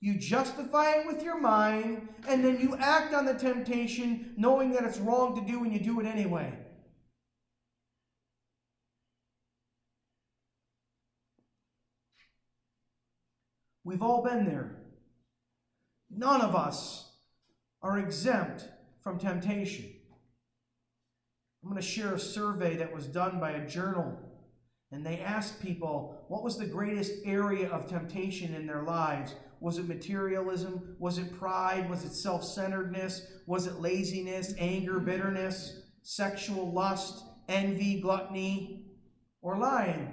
you 0.00 0.18
justify 0.18 0.96
it 0.96 1.06
with 1.06 1.22
your 1.22 1.40
mind, 1.40 2.08
and 2.28 2.44
then 2.44 2.60
you 2.60 2.76
act 2.76 3.14
on 3.14 3.24
the 3.24 3.34
temptation 3.34 4.34
knowing 4.36 4.72
that 4.72 4.84
it's 4.84 4.98
wrong 4.98 5.34
to 5.36 5.50
do 5.50 5.62
and 5.62 5.72
you 5.72 5.78
do 5.78 6.00
it 6.00 6.06
anyway. 6.06 6.52
We've 13.84 14.02
all 14.02 14.22
been 14.22 14.44
there. 14.44 14.76
None 16.10 16.40
of 16.40 16.54
us 16.54 17.10
are 17.80 17.98
exempt 17.98 18.68
from 19.02 19.18
temptation. 19.18 19.86
I'm 21.62 21.70
going 21.70 21.80
to 21.80 21.86
share 21.86 22.14
a 22.14 22.18
survey 22.18 22.76
that 22.76 22.94
was 22.94 23.06
done 23.06 23.40
by 23.40 23.52
a 23.52 23.66
journal 23.66 24.18
and 24.92 25.06
they 25.06 25.20
asked 25.20 25.62
people, 25.62 26.22
what 26.28 26.44
was 26.44 26.58
the 26.58 26.66
greatest 26.66 27.12
area 27.24 27.68
of 27.70 27.88
temptation 27.88 28.54
in 28.54 28.66
their 28.66 28.82
lives? 28.82 29.34
Was 29.58 29.78
it 29.78 29.88
materialism? 29.88 30.96
Was 30.98 31.16
it 31.16 31.38
pride? 31.38 31.88
Was 31.88 32.04
it 32.04 32.12
self 32.12 32.44
centeredness? 32.44 33.26
Was 33.46 33.66
it 33.66 33.80
laziness, 33.80 34.54
anger, 34.58 35.00
bitterness, 35.00 35.80
sexual 36.02 36.70
lust, 36.72 37.24
envy, 37.48 38.02
gluttony, 38.02 38.84
or 39.40 39.56
lying? 39.56 40.12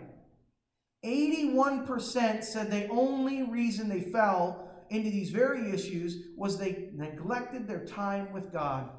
81% 1.05 2.43
said 2.43 2.69
the 2.69 2.87
only 2.89 3.43
reason 3.43 3.87
they 3.87 4.01
fell 4.01 4.69
into 4.89 5.09
these 5.09 5.29
very 5.29 5.71
issues 5.71 6.27
was 6.35 6.57
they 6.57 6.89
neglected 6.93 7.67
their 7.67 7.85
time 7.85 8.33
with 8.33 8.51
God. 8.51 8.89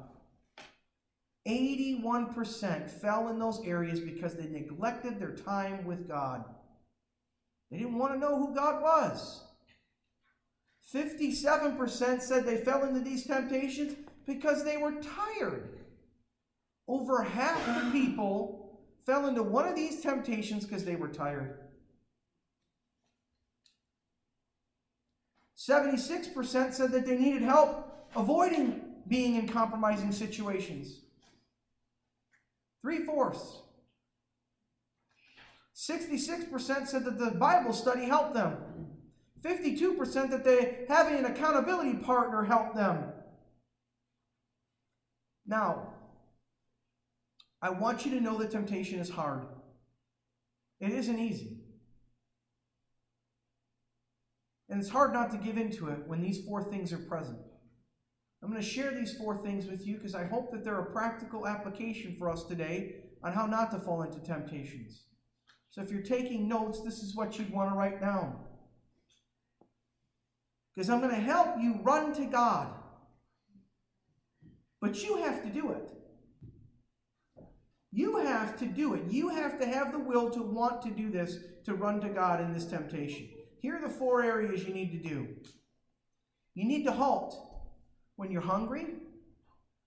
81% 1.47 2.89
fell 2.89 3.29
in 3.29 3.39
those 3.39 3.61
areas 3.65 3.99
because 3.99 4.35
they 4.35 4.47
neglected 4.47 5.19
their 5.19 5.35
time 5.35 5.85
with 5.85 6.07
God. 6.07 6.45
They 7.69 7.77
didn't 7.77 7.97
want 7.97 8.13
to 8.13 8.19
know 8.19 8.37
who 8.37 8.53
God 8.53 8.81
was. 8.81 9.43
57% 10.93 12.21
said 12.21 12.45
they 12.45 12.57
fell 12.57 12.83
into 12.83 12.99
these 12.99 13.25
temptations 13.25 13.95
because 14.25 14.63
they 14.63 14.77
were 14.77 15.01
tired. 15.01 15.79
Over 16.87 17.23
half 17.23 17.65
the 17.65 17.91
people 17.91 18.81
fell 19.05 19.27
into 19.27 19.41
one 19.41 19.67
of 19.67 19.75
these 19.75 20.01
temptations 20.01 20.65
because 20.65 20.83
they 20.83 20.95
were 20.95 21.07
tired. 21.07 21.59
76% 25.69 26.73
said 26.73 26.91
that 26.91 27.05
they 27.05 27.17
needed 27.17 27.43
help 27.43 28.07
avoiding 28.15 28.81
being 29.07 29.35
in 29.35 29.47
compromising 29.47 30.11
situations. 30.11 31.01
Three 32.81 33.05
fourths. 33.05 33.61
66% 35.75 36.87
said 36.87 37.05
that 37.05 37.19
the 37.19 37.31
Bible 37.31 37.73
study 37.73 38.05
helped 38.05 38.33
them. 38.33 38.57
52% 39.43 40.29
that 40.29 40.43
they 40.43 40.85
having 40.87 41.17
an 41.17 41.25
accountability 41.25 41.93
partner 41.95 42.43
helped 42.43 42.75
them. 42.75 43.11
Now, 45.45 45.93
I 47.61 47.69
want 47.69 48.05
you 48.05 48.11
to 48.11 48.21
know 48.21 48.37
that 48.37 48.51
temptation 48.51 48.99
is 48.99 49.09
hard. 49.09 49.45
It 50.79 50.91
isn't 50.91 51.19
easy. 51.19 51.60
And 54.71 54.79
it's 54.79 54.89
hard 54.89 55.11
not 55.11 55.29
to 55.31 55.37
give 55.37 55.57
into 55.57 55.89
it 55.89 55.99
when 56.07 56.21
these 56.21 56.45
four 56.45 56.63
things 56.63 56.93
are 56.93 56.97
present. 56.97 57.37
I'm 58.41 58.49
going 58.49 58.61
to 58.61 58.67
share 58.67 58.91
these 58.91 59.13
four 59.17 59.43
things 59.43 59.65
with 59.67 59.85
you 59.85 59.97
because 59.97 60.15
I 60.15 60.25
hope 60.25 60.49
that 60.51 60.63
they're 60.63 60.79
a 60.79 60.91
practical 60.91 61.45
application 61.45 62.15
for 62.17 62.29
us 62.29 62.45
today 62.45 62.95
on 63.21 63.33
how 63.33 63.45
not 63.45 63.69
to 63.71 63.79
fall 63.79 64.01
into 64.01 64.19
temptations. 64.19 65.03
So 65.71 65.81
if 65.81 65.91
you're 65.91 66.01
taking 66.01 66.47
notes, 66.47 66.81
this 66.81 67.03
is 67.03 67.15
what 67.15 67.37
you'd 67.37 67.51
want 67.51 67.69
to 67.69 67.75
write 67.75 67.99
down. 67.99 68.37
Because 70.73 70.89
I'm 70.89 71.01
going 71.01 71.13
to 71.13 71.21
help 71.21 71.57
you 71.59 71.81
run 71.83 72.13
to 72.13 72.25
God. 72.25 72.73
But 74.79 75.03
you 75.03 75.17
have 75.17 75.43
to 75.43 75.49
do 75.49 75.71
it. 75.71 75.91
You 77.91 78.17
have 78.19 78.57
to 78.59 78.65
do 78.65 78.93
it. 78.93 79.03
You 79.09 79.29
have 79.29 79.59
to 79.59 79.67
have 79.67 79.91
the 79.91 79.99
will 79.99 80.29
to 80.29 80.41
want 80.41 80.81
to 80.83 80.89
do 80.91 81.11
this, 81.11 81.37
to 81.65 81.73
run 81.73 81.99
to 81.99 82.09
God 82.09 82.39
in 82.39 82.53
this 82.53 82.65
temptation. 82.65 83.27
Here 83.61 83.77
are 83.77 83.87
the 83.87 83.93
four 83.93 84.23
areas 84.23 84.63
you 84.63 84.73
need 84.73 84.91
to 84.91 85.09
do. 85.09 85.27
You 86.55 86.65
need 86.65 86.83
to 86.85 86.91
halt 86.91 87.39
when 88.15 88.31
you're 88.31 88.41
hungry, 88.41 88.87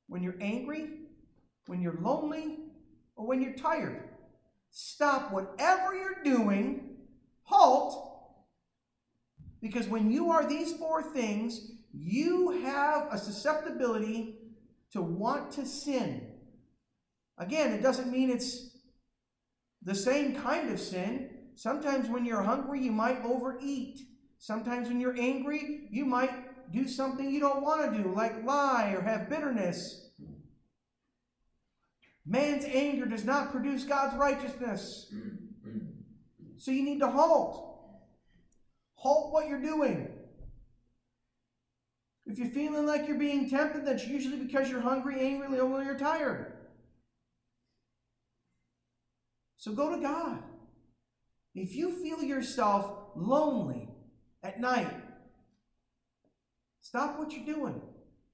when 0.07 0.23
you're 0.23 0.41
angry, 0.41 0.91
when 1.67 1.83
you're 1.83 1.99
lonely, 2.01 2.59
or 3.17 3.27
when 3.27 3.43
you're 3.43 3.55
tired. 3.55 4.09
Stop 4.71 5.33
whatever 5.33 5.95
you're 5.95 6.23
doing, 6.23 6.99
halt, 7.43 8.05
because 9.61 9.89
when 9.89 10.11
you 10.11 10.31
are 10.31 10.47
these 10.47 10.75
four 10.75 11.03
things, 11.03 11.73
you 11.93 12.63
have 12.63 13.09
a 13.11 13.19
susceptibility 13.19 14.37
to 14.93 15.03
want 15.03 15.51
to 15.53 15.67
sin. 15.67 16.31
Again, 17.39 17.73
it 17.73 17.83
doesn't 17.83 18.11
mean 18.11 18.31
it's 18.31 18.71
the 19.83 19.95
same 19.95 20.37
kind 20.37 20.71
of 20.71 20.79
sin. 20.79 21.31
Sometimes 21.55 22.09
when 22.09 22.25
you're 22.25 22.43
hungry, 22.43 22.81
you 22.83 22.93
might 22.93 23.25
overeat. 23.25 24.01
Sometimes 24.39 24.89
when 24.89 25.01
you're 25.01 25.19
angry, 25.19 25.89
you 25.91 26.05
might 26.05 26.73
do 26.73 26.89
something 26.89 27.31
you 27.31 27.41
don't 27.41 27.63
want 27.63 27.93
to 27.93 28.03
do, 28.03 28.13
like 28.15 28.45
lie 28.45 28.93
or 28.97 29.03
have 29.03 29.29
bitterness. 29.29 30.11
Man's 32.27 32.65
anger 32.65 33.07
does 33.07 33.25
not 33.25 33.53
produce 33.53 33.85
God's 33.85 34.17
righteousness. 34.17 35.13
So 36.57 36.71
you 36.71 36.83
need 36.83 37.01
to 37.01 37.09
halt. 37.09 37.79
Halt 38.95 39.33
what 39.33 39.49
you're 39.49 39.61
doing. 39.61 40.09
If 42.27 42.39
you're 42.39 42.49
feeling 42.49 42.87
like 42.87 43.07
you're 43.07 43.19
being 43.19 43.51
tempted, 43.51 43.87
that's 43.87 44.07
usually 44.07 44.39
because 44.39 44.71
you're 44.71 44.81
hungry, 44.81 45.21
angry, 45.21 45.61
or 45.61 45.83
you're 45.83 45.99
tired. 45.99 46.53
So 49.59 49.73
go 49.73 49.95
to 49.95 50.01
God. 50.01 50.43
If 51.55 51.75
you 51.77 51.93
feel 52.03 52.23
yourself 52.23 52.91
lonely 53.15 53.89
at 54.43 54.61
night, 54.61 54.93
stop 56.81 57.19
what 57.19 57.33
you're 57.33 57.47
doing. 57.47 57.81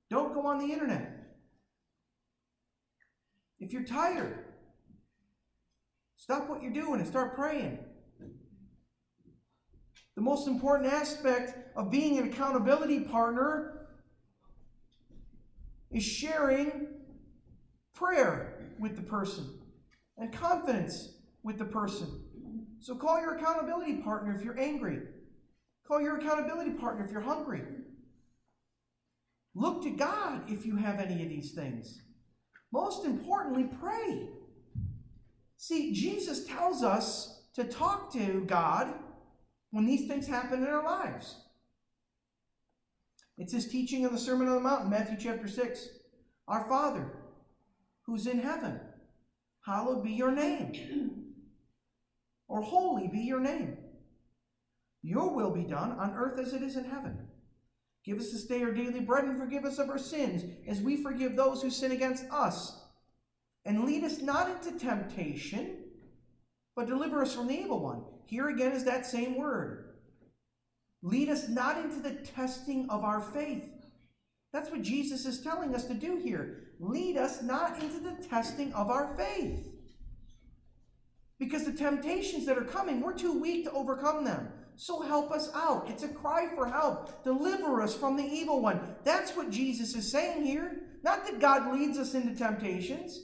Don't 0.09 0.35
go 0.35 0.47
on 0.47 0.59
the 0.59 0.73
internet. 0.73 1.21
If 3.59 3.73
you're 3.73 3.85
tired, 3.85 4.47
stop 6.17 6.49
what 6.49 6.63
you're 6.63 6.73
doing 6.73 7.01
and 7.01 7.07
start 7.07 7.37
praying. 7.37 7.79
The 10.17 10.23
most 10.23 10.49
important 10.49 10.93
aspect 10.93 11.77
of 11.77 11.91
being 11.91 12.19
an 12.19 12.29
accountability 12.29 13.01
partner 13.01 13.87
is 15.91 16.03
sharing 16.03 16.89
prayer 17.95 18.73
with 18.79 18.97
the 18.97 19.03
person 19.03 19.61
and 20.17 20.33
confidence 20.33 21.15
with 21.43 21.59
the 21.59 21.65
person. 21.65 22.23
So 22.81 22.95
call 22.95 23.21
your 23.21 23.37
accountability 23.37 23.97
partner 23.97 24.35
if 24.35 24.43
you're 24.43 24.59
angry. 24.59 25.01
Call 25.87 26.01
your 26.01 26.19
accountability 26.19 26.73
partner 26.73 27.05
if 27.05 27.13
you're 27.13 27.21
hungry. 27.21 27.63
Look 29.55 29.83
to 29.83 29.91
God 29.91 30.43
if 30.49 30.65
you 30.65 30.77
have 30.77 30.99
any 31.01 31.23
of 31.23 31.29
these 31.29 31.53
things. 31.53 32.01
Most 32.73 33.05
importantly, 33.05 33.69
pray. 33.81 34.29
See, 35.57 35.93
Jesus 35.93 36.47
tells 36.47 36.83
us 36.83 37.43
to 37.55 37.65
talk 37.65 38.13
to 38.13 38.45
God 38.47 38.95
when 39.71 39.85
these 39.85 40.09
things 40.09 40.27
happen 40.27 40.63
in 40.63 40.69
our 40.69 40.85
lives. 40.85 41.37
It's 43.37 43.53
his 43.53 43.69
teaching 43.69 44.05
of 44.05 44.13
the 44.13 44.19
Sermon 44.19 44.49
on 44.49 44.55
the 44.55 44.61
Mount, 44.61 44.89
Matthew 44.89 45.17
chapter 45.19 45.49
6. 45.49 45.89
Our 46.47 46.67
Father, 46.69 47.11
who's 48.07 48.27
in 48.27 48.39
heaven, 48.39 48.81
hallowed 49.67 50.05
be 50.05 50.13
your 50.13 50.31
name. 50.31 51.20
Or 52.51 52.61
holy 52.61 53.07
be 53.07 53.21
your 53.21 53.39
name. 53.39 53.79
Your 55.03 55.33
will 55.33 55.53
be 55.53 55.63
done 55.63 55.93
on 55.93 56.15
earth 56.15 56.39
as 56.39 56.53
it 56.53 56.63
is 56.63 56.77
in 56.77 56.85
heaven. 56.85 57.17
Give 58.05 58.19
us 58.19 58.33
this 58.33 58.45
day 58.45 58.63
our 58.65 58.73
daily 58.73 59.01
bread 59.01 59.25
and 59.25 59.39
forgive 59.39 59.65
us 59.65 59.79
of 59.79 59.89
our 59.89 59.99
sins 59.99 60.43
as 60.67 60.83
we 60.83 60.97
forgive 60.97 61.37
those 61.37 61.63
who 61.63 61.71
sin 61.71 61.93
against 61.93 62.25
us. 62.33 62.77
And 63.65 63.85
lead 63.85 64.03
us 64.03 64.21
not 64.21 64.51
into 64.51 64.77
temptation, 64.77 65.77
but 66.75 66.89
deliver 66.89 67.23
us 67.23 67.35
from 67.35 67.47
the 67.47 67.55
evil 67.55 67.79
one. 67.79 68.03
Here 68.27 68.49
again 68.49 68.73
is 68.73 68.85
that 68.85 69.07
same 69.07 69.39
word. 69.39 69.95
Lead 71.03 71.29
us 71.29 71.49
not 71.49 71.79
into 71.79 72.01
the 72.01 72.15
testing 72.15 72.91
of 72.91 73.05
our 73.05 73.21
faith. 73.21 73.69
That's 74.53 74.71
what 74.71 74.83
Jesus 74.83 75.25
is 75.25 75.41
telling 75.41 75.73
us 75.75 75.85
to 75.85 75.95
do 75.95 76.17
here. 76.17 76.73
Lead 76.81 77.17
us 77.17 77.43
not 77.43 77.81
into 77.81 78.01
the 78.01 78.17
testing 78.29 78.73
of 78.73 78.91
our 78.91 79.15
faith. 79.17 79.70
Because 81.41 81.65
the 81.65 81.73
temptations 81.73 82.45
that 82.45 82.59
are 82.59 82.65
coming, 82.65 83.01
we're 83.01 83.17
too 83.17 83.41
weak 83.41 83.65
to 83.65 83.73
overcome 83.73 84.25
them. 84.25 84.47
So 84.77 85.01
help 85.01 85.33
us 85.33 85.51
out. 85.55 85.89
It's 85.89 86.03
a 86.03 86.09
cry 86.09 86.49
for 86.55 86.67
help. 86.67 87.25
Deliver 87.25 87.83
us 87.83 87.97
from 87.97 88.17
the 88.17 88.23
evil 88.23 88.61
one. 88.61 88.81
That's 89.05 89.35
what 89.35 89.51
Jesus 89.51 89.95
is 89.95 90.13
saying 90.13 90.45
here. 90.45 90.83
Not 91.03 91.27
that 91.27 91.41
God 91.41 91.73
leads 91.73 91.99
us 91.99 92.15
into 92.15 92.37
temptations, 92.37 93.21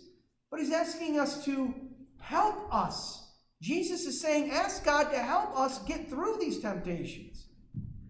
but 0.50 0.60
He's 0.60 0.72
asking 0.72 1.20
us 1.20 1.44
to 1.44 1.74
help 2.18 2.74
us. 2.74 3.34
Jesus 3.60 4.06
is 4.06 4.20
saying, 4.20 4.50
ask 4.50 4.82
God 4.84 5.10
to 5.10 5.18
help 5.18 5.54
us 5.58 5.82
get 5.84 6.08
through 6.08 6.38
these 6.40 6.60
temptations. 6.60 7.46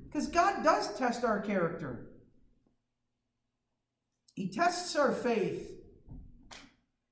Because 0.04 0.28
God 0.28 0.62
does 0.62 0.96
test 0.96 1.24
our 1.24 1.40
character, 1.40 2.06
He 4.34 4.48
tests 4.50 4.94
our 4.94 5.10
faith. 5.10 5.72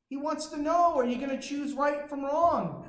He 0.08 0.16
wants 0.16 0.46
to 0.50 0.60
know 0.60 0.94
are 0.94 1.04
you 1.04 1.16
going 1.16 1.36
to 1.36 1.40
choose 1.40 1.72
right 1.72 2.08
from 2.08 2.22
wrong? 2.22 2.83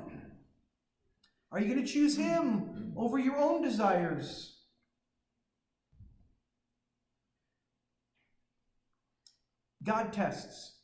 Are 1.56 1.60
you 1.60 1.72
going 1.72 1.86
to 1.86 1.90
choose 1.90 2.16
hmm. 2.16 2.22
Him 2.22 2.92
over 2.98 3.18
your 3.18 3.38
own 3.38 3.62
desires? 3.62 4.58
God 9.82 10.12
tests, 10.12 10.74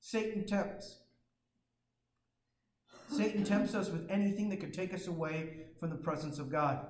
Satan 0.00 0.46
tempts. 0.46 1.00
Satan 3.10 3.44
tempts 3.44 3.74
us 3.74 3.90
with 3.90 4.10
anything 4.10 4.48
that 4.48 4.60
could 4.60 4.72
take 4.72 4.94
us 4.94 5.06
away 5.06 5.66
from 5.78 5.90
the 5.90 5.96
presence 5.96 6.38
of 6.38 6.50
God. 6.50 6.86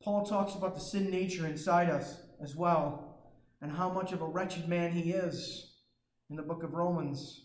Paul 0.00 0.24
talks 0.24 0.54
about 0.54 0.76
the 0.76 0.80
sin 0.80 1.10
nature 1.10 1.44
inside 1.44 1.90
us 1.90 2.18
as 2.40 2.54
well, 2.54 3.32
and 3.60 3.72
how 3.72 3.90
much 3.90 4.12
of 4.12 4.22
a 4.22 4.28
wretched 4.28 4.68
man 4.68 4.92
he 4.92 5.10
is 5.10 5.74
in 6.30 6.36
the 6.36 6.42
book 6.42 6.62
of 6.62 6.74
Romans. 6.74 7.43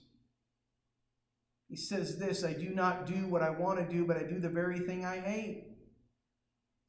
He 1.70 1.76
says 1.76 2.18
this 2.18 2.44
I 2.44 2.54
do 2.54 2.70
not 2.70 3.06
do 3.06 3.28
what 3.28 3.44
I 3.44 3.52
want 3.52 3.80
to 3.80 3.86
do, 3.86 4.06
but 4.06 4.18
I 4.18 4.24
do 4.24 4.40
the 4.40 4.50
very 4.50 4.80
thing 4.80 5.06
I 5.06 5.20
hate. 5.20 5.66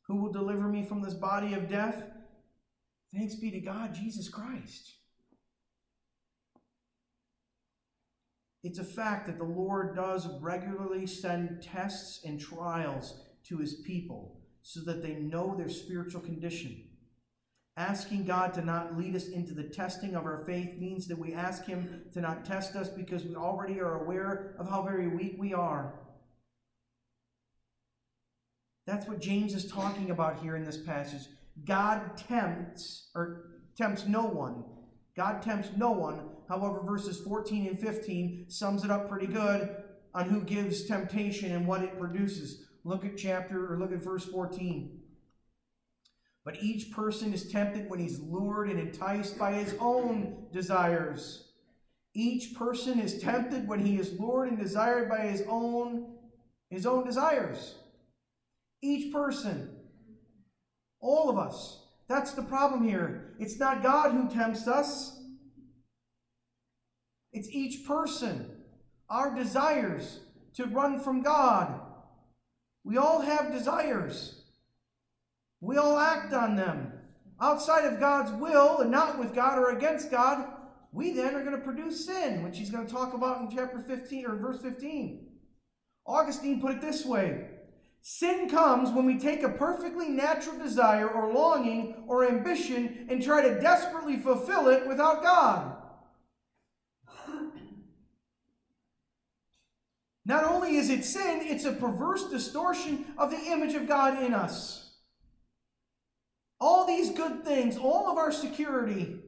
Who 0.06 0.16
will 0.16 0.32
deliver 0.32 0.66
me 0.66 0.84
from 0.84 1.02
this 1.02 1.14
body 1.14 1.54
of 1.54 1.68
death? 1.68 2.02
Thanks 3.14 3.34
be 3.34 3.50
to 3.50 3.60
God, 3.60 3.94
Jesus 3.94 4.28
Christ. 4.28 4.94
It's 8.62 8.78
a 8.78 8.84
fact 8.84 9.26
that 9.26 9.38
the 9.38 9.44
Lord 9.44 9.94
does 9.94 10.28
regularly 10.40 11.06
send 11.06 11.62
tests 11.62 12.24
and 12.24 12.40
trials 12.40 13.20
to 13.44 13.58
his 13.58 13.74
people 13.74 14.40
so 14.62 14.80
that 14.80 15.02
they 15.02 15.14
know 15.14 15.54
their 15.56 15.68
spiritual 15.68 16.20
condition. 16.20 16.89
Asking 17.80 18.26
God 18.26 18.52
to 18.54 18.62
not 18.62 18.98
lead 18.98 19.16
us 19.16 19.28
into 19.28 19.54
the 19.54 19.62
testing 19.62 20.14
of 20.14 20.26
our 20.26 20.44
faith 20.44 20.78
means 20.78 21.06
that 21.06 21.18
we 21.18 21.32
ask 21.32 21.64
Him 21.64 22.02
to 22.12 22.20
not 22.20 22.44
test 22.44 22.76
us 22.76 22.90
because 22.90 23.24
we 23.24 23.34
already 23.34 23.80
are 23.80 24.02
aware 24.02 24.54
of 24.58 24.68
how 24.68 24.82
very 24.82 25.08
weak 25.08 25.36
we 25.38 25.54
are. 25.54 25.94
That's 28.86 29.08
what 29.08 29.18
James 29.18 29.54
is 29.54 29.64
talking 29.64 30.10
about 30.10 30.42
here 30.42 30.56
in 30.56 30.64
this 30.64 30.76
passage. 30.76 31.22
God 31.64 32.18
tempts, 32.18 33.08
or 33.14 33.46
tempts 33.78 34.06
no 34.06 34.26
one. 34.26 34.62
God 35.16 35.40
tempts 35.40 35.70
no 35.74 35.90
one. 35.90 36.20
However, 36.50 36.82
verses 36.84 37.18
14 37.22 37.66
and 37.66 37.80
15 37.80 38.44
sums 38.50 38.84
it 38.84 38.90
up 38.90 39.08
pretty 39.08 39.26
good 39.26 39.74
on 40.14 40.28
who 40.28 40.42
gives 40.42 40.84
temptation 40.84 41.52
and 41.52 41.66
what 41.66 41.82
it 41.82 41.98
produces. 41.98 42.66
Look 42.84 43.06
at 43.06 43.16
chapter, 43.16 43.72
or 43.72 43.78
look 43.78 43.92
at 43.92 44.04
verse 44.04 44.26
14. 44.26 44.99
But 46.44 46.62
each 46.62 46.90
person 46.92 47.34
is 47.34 47.50
tempted 47.50 47.90
when 47.90 47.98
he's 47.98 48.18
lured 48.18 48.70
and 48.70 48.80
enticed 48.80 49.38
by 49.38 49.52
his 49.52 49.74
own 49.78 50.46
desires. 50.52 51.50
Each 52.14 52.54
person 52.54 52.98
is 52.98 53.20
tempted 53.20 53.68
when 53.68 53.84
he 53.84 53.98
is 53.98 54.18
lured 54.18 54.48
and 54.48 54.58
desired 54.58 55.08
by 55.08 55.26
his 55.26 55.42
own 55.48 56.16
his 56.70 56.86
own 56.86 57.04
desires. 57.04 57.74
Each 58.80 59.12
person. 59.12 59.76
All 61.00 61.28
of 61.28 61.36
us. 61.36 61.84
That's 62.08 62.32
the 62.32 62.42
problem 62.42 62.84
here. 62.84 63.34
It's 63.38 63.58
not 63.58 63.82
God 63.82 64.12
who 64.12 64.28
tempts 64.28 64.66
us. 64.66 65.20
It's 67.32 67.48
each 67.50 67.86
person. 67.86 68.50
Our 69.08 69.34
desires 69.34 70.20
to 70.54 70.66
run 70.66 71.00
from 71.00 71.22
God. 71.22 71.80
We 72.84 72.96
all 72.96 73.20
have 73.20 73.52
desires. 73.52 74.39
We 75.60 75.76
all 75.76 75.98
act 75.98 76.32
on 76.32 76.56
them. 76.56 76.92
Outside 77.40 77.84
of 77.84 78.00
God's 78.00 78.32
will 78.32 78.78
and 78.80 78.90
not 78.90 79.18
with 79.18 79.34
God 79.34 79.58
or 79.58 79.70
against 79.70 80.10
God, 80.10 80.46
we 80.92 81.12
then 81.12 81.34
are 81.34 81.44
going 81.44 81.56
to 81.56 81.64
produce 81.64 82.04
sin, 82.04 82.42
which 82.42 82.58
he's 82.58 82.70
going 82.70 82.86
to 82.86 82.92
talk 82.92 83.14
about 83.14 83.40
in 83.40 83.56
chapter 83.56 83.78
15 83.78 84.26
or 84.26 84.36
verse 84.36 84.60
15. 84.60 85.26
Augustine 86.06 86.60
put 86.60 86.72
it 86.72 86.80
this 86.80 87.04
way 87.04 87.46
Sin 88.02 88.48
comes 88.48 88.90
when 88.90 89.04
we 89.04 89.18
take 89.18 89.42
a 89.42 89.48
perfectly 89.50 90.08
natural 90.08 90.58
desire 90.58 91.08
or 91.08 91.32
longing 91.32 92.04
or 92.06 92.26
ambition 92.26 93.06
and 93.10 93.22
try 93.22 93.42
to 93.42 93.60
desperately 93.60 94.16
fulfill 94.16 94.68
it 94.68 94.88
without 94.88 95.22
God. 95.22 95.76
Not 100.24 100.44
only 100.44 100.76
is 100.76 100.90
it 100.90 101.04
sin, 101.04 101.40
it's 101.42 101.64
a 101.64 101.72
perverse 101.72 102.30
distortion 102.30 103.06
of 103.18 103.30
the 103.30 103.40
image 103.50 103.74
of 103.74 103.88
God 103.88 104.22
in 104.22 104.32
us. 104.32 104.89
All 106.60 106.86
these 106.86 107.10
good 107.10 107.44
things, 107.44 107.78
all 107.78 108.10
of 108.10 108.18
our 108.18 108.30
security, 108.30 109.20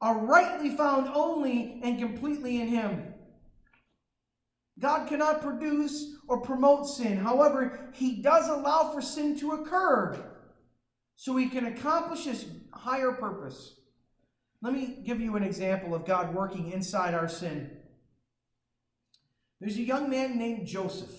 are 0.00 0.18
rightly 0.18 0.76
found 0.76 1.08
only 1.08 1.80
and 1.82 1.98
completely 1.98 2.60
in 2.60 2.68
Him. 2.68 3.14
God 4.78 5.08
cannot 5.08 5.42
produce 5.42 6.16
or 6.28 6.40
promote 6.40 6.86
sin. 6.86 7.16
However, 7.16 7.90
He 7.94 8.22
does 8.22 8.48
allow 8.48 8.92
for 8.92 9.02
sin 9.02 9.38
to 9.40 9.52
occur 9.52 10.32
so 11.16 11.36
He 11.36 11.48
can 11.48 11.66
accomplish 11.66 12.24
His 12.24 12.46
higher 12.72 13.12
purpose. 13.12 13.76
Let 14.62 14.72
me 14.72 14.98
give 15.04 15.20
you 15.20 15.36
an 15.36 15.42
example 15.42 15.94
of 15.94 16.06
God 16.06 16.34
working 16.34 16.72
inside 16.72 17.14
our 17.14 17.28
sin. 17.28 17.70
There's 19.60 19.76
a 19.76 19.82
young 19.82 20.08
man 20.10 20.38
named 20.38 20.66
Joseph. 20.66 21.12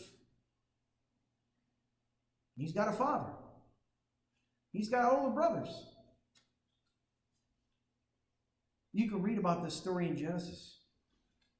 He's 2.57 2.73
got 2.73 2.87
a 2.87 2.93
father. 2.93 3.31
He's 4.75 4.89
got 4.89 5.11
older 5.11 5.29
brothers. 5.29 5.69
You 8.91 9.09
can 9.09 9.21
read 9.21 9.37
about 9.37 9.63
this 9.63 9.73
story 9.73 10.07
in 10.07 10.17
Genesis. 10.17 10.79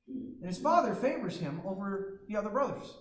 And 0.07 0.45
his 0.45 0.57
father 0.57 0.93
favors 0.93 1.37
him 1.37 1.61
over 1.65 2.21
the 2.27 2.35
other 2.35 2.49
brothers. 2.49 2.93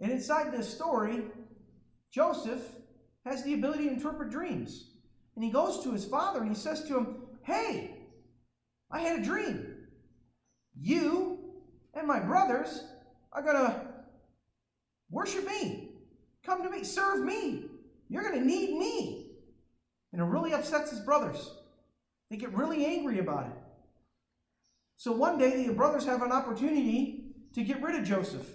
And 0.00 0.10
inside 0.10 0.52
this 0.52 0.72
story, 0.72 1.24
Joseph 2.10 2.62
has 3.24 3.44
the 3.44 3.54
ability 3.54 3.84
to 3.84 3.92
interpret 3.92 4.30
dreams. 4.30 4.92
And 5.34 5.44
he 5.44 5.50
goes 5.50 5.82
to 5.84 5.92
his 5.92 6.04
father 6.04 6.40
and 6.40 6.48
he 6.48 6.54
says 6.54 6.84
to 6.84 6.96
him, 6.96 7.16
Hey, 7.42 7.96
I 8.90 9.00
had 9.00 9.20
a 9.20 9.24
dream. 9.24 9.76
You 10.80 11.38
and 11.94 12.06
my 12.06 12.20
brothers 12.20 12.84
are 13.32 13.42
going 13.42 13.56
to 13.56 13.82
worship 15.10 15.46
me. 15.46 15.87
Come 16.48 16.62
to 16.62 16.70
me. 16.70 16.82
Serve 16.82 17.22
me. 17.26 17.66
You're 18.08 18.22
going 18.22 18.40
to 18.40 18.44
need 18.44 18.78
me. 18.78 19.26
And 20.12 20.22
it 20.22 20.24
really 20.24 20.54
upsets 20.54 20.90
his 20.90 21.00
brothers. 21.00 21.50
They 22.30 22.38
get 22.38 22.54
really 22.54 22.86
angry 22.86 23.18
about 23.18 23.48
it. 23.48 23.52
So 24.96 25.12
one 25.12 25.36
day 25.36 25.66
the 25.66 25.74
brothers 25.74 26.06
have 26.06 26.22
an 26.22 26.32
opportunity 26.32 27.34
to 27.52 27.62
get 27.62 27.82
rid 27.82 27.96
of 27.96 28.04
Joseph 28.04 28.48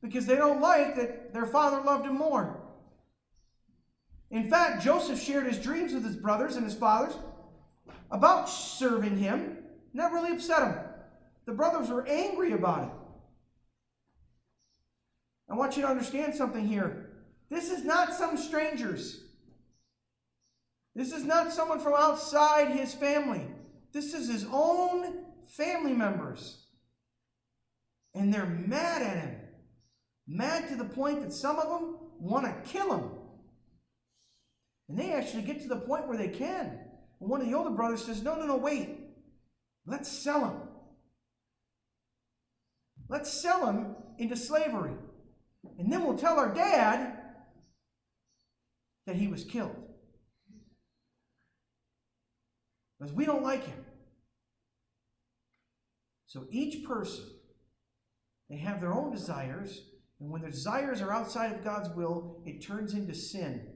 because 0.00 0.24
they 0.24 0.36
don't 0.36 0.60
like 0.60 0.94
that 0.94 1.34
their 1.34 1.46
father 1.46 1.82
loved 1.82 2.06
him 2.06 2.14
more. 2.14 2.60
In 4.30 4.48
fact, 4.48 4.84
Joseph 4.84 5.20
shared 5.20 5.46
his 5.46 5.58
dreams 5.58 5.94
with 5.94 6.04
his 6.04 6.16
brothers 6.16 6.54
and 6.54 6.64
his 6.64 6.74
fathers 6.74 7.16
about 8.12 8.48
serving 8.48 9.18
him, 9.18 9.40
and 9.92 10.00
that 10.00 10.12
really 10.12 10.32
upset 10.32 10.62
him. 10.62 10.78
The 11.44 11.52
brothers 11.52 11.88
were 11.88 12.06
angry 12.06 12.52
about 12.52 12.84
it. 12.84 12.90
I 15.50 15.54
want 15.54 15.76
you 15.76 15.82
to 15.82 15.88
understand 15.88 16.32
something 16.34 16.66
here. 16.66 17.05
This 17.50 17.70
is 17.70 17.84
not 17.84 18.12
some 18.12 18.36
strangers. 18.36 19.22
This 20.94 21.12
is 21.12 21.24
not 21.24 21.52
someone 21.52 21.78
from 21.78 21.94
outside 21.94 22.68
his 22.68 22.94
family. 22.94 23.46
This 23.92 24.14
is 24.14 24.28
his 24.28 24.46
own 24.50 25.24
family 25.46 25.92
members. 25.92 26.66
And 28.14 28.32
they're 28.32 28.46
mad 28.46 29.02
at 29.02 29.16
him. 29.18 29.36
Mad 30.26 30.68
to 30.68 30.76
the 30.76 30.84
point 30.84 31.20
that 31.22 31.32
some 31.32 31.58
of 31.58 31.68
them 31.68 31.98
want 32.18 32.46
to 32.46 32.70
kill 32.70 32.94
him. 32.94 33.10
And 34.88 34.98
they 34.98 35.12
actually 35.12 35.42
get 35.42 35.60
to 35.62 35.68
the 35.68 35.76
point 35.76 36.08
where 36.08 36.16
they 36.16 36.28
can. 36.28 36.78
And 37.20 37.30
one 37.30 37.40
of 37.40 37.46
the 37.46 37.54
older 37.54 37.70
brothers 37.70 38.04
says, 38.04 38.22
No, 38.22 38.34
no, 38.34 38.46
no, 38.46 38.56
wait. 38.56 38.98
Let's 39.86 40.10
sell 40.10 40.44
him. 40.46 40.60
Let's 43.08 43.30
sell 43.30 43.66
him 43.66 43.96
into 44.18 44.36
slavery. 44.36 44.94
And 45.78 45.92
then 45.92 46.04
we'll 46.04 46.18
tell 46.18 46.38
our 46.38 46.52
dad 46.52 47.15
that 49.06 49.16
he 49.16 49.28
was 49.28 49.44
killed. 49.44 49.76
Because 52.98 53.12
we 53.12 53.24
don't 53.24 53.42
like 53.42 53.64
him. 53.64 53.84
So 56.26 56.46
each 56.50 56.84
person, 56.84 57.24
they 58.50 58.56
have 58.56 58.80
their 58.80 58.92
own 58.92 59.10
desires, 59.10 59.82
and 60.20 60.30
when 60.30 60.42
their 60.42 60.50
desires 60.50 61.00
are 61.00 61.12
outside 61.12 61.52
of 61.52 61.64
God's 61.64 61.90
will, 61.90 62.42
it 62.46 62.62
turns 62.62 62.94
into 62.94 63.14
sin. 63.14 63.66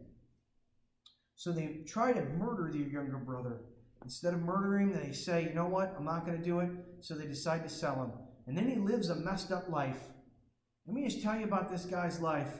So 1.36 1.52
they 1.52 1.80
try 1.86 2.12
to 2.12 2.22
murder 2.22 2.70
their 2.72 2.88
younger 2.88 3.18
brother. 3.18 3.60
Instead 4.02 4.34
of 4.34 4.40
murdering 4.40 4.92
they 4.92 5.12
say, 5.12 5.44
you 5.44 5.54
know 5.54 5.66
what, 5.66 5.94
I'm 5.96 6.04
not 6.04 6.26
going 6.26 6.38
to 6.38 6.44
do 6.44 6.60
it. 6.60 6.70
So 7.00 7.14
they 7.14 7.26
decide 7.26 7.62
to 7.62 7.68
sell 7.68 7.94
him. 7.94 8.12
And 8.46 8.56
then 8.56 8.68
he 8.68 8.76
lives 8.76 9.10
a 9.10 9.14
messed 9.14 9.52
up 9.52 9.68
life. 9.68 9.98
Let 10.86 10.94
me 10.94 11.04
just 11.04 11.22
tell 11.22 11.38
you 11.38 11.44
about 11.44 11.70
this 11.70 11.84
guy's 11.84 12.20
life. 12.20 12.58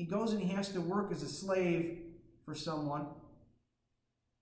He 0.00 0.06
goes 0.06 0.32
and 0.32 0.40
he 0.40 0.48
has 0.54 0.70
to 0.70 0.80
work 0.80 1.12
as 1.12 1.22
a 1.22 1.28
slave 1.28 1.98
for 2.46 2.54
someone. 2.54 3.08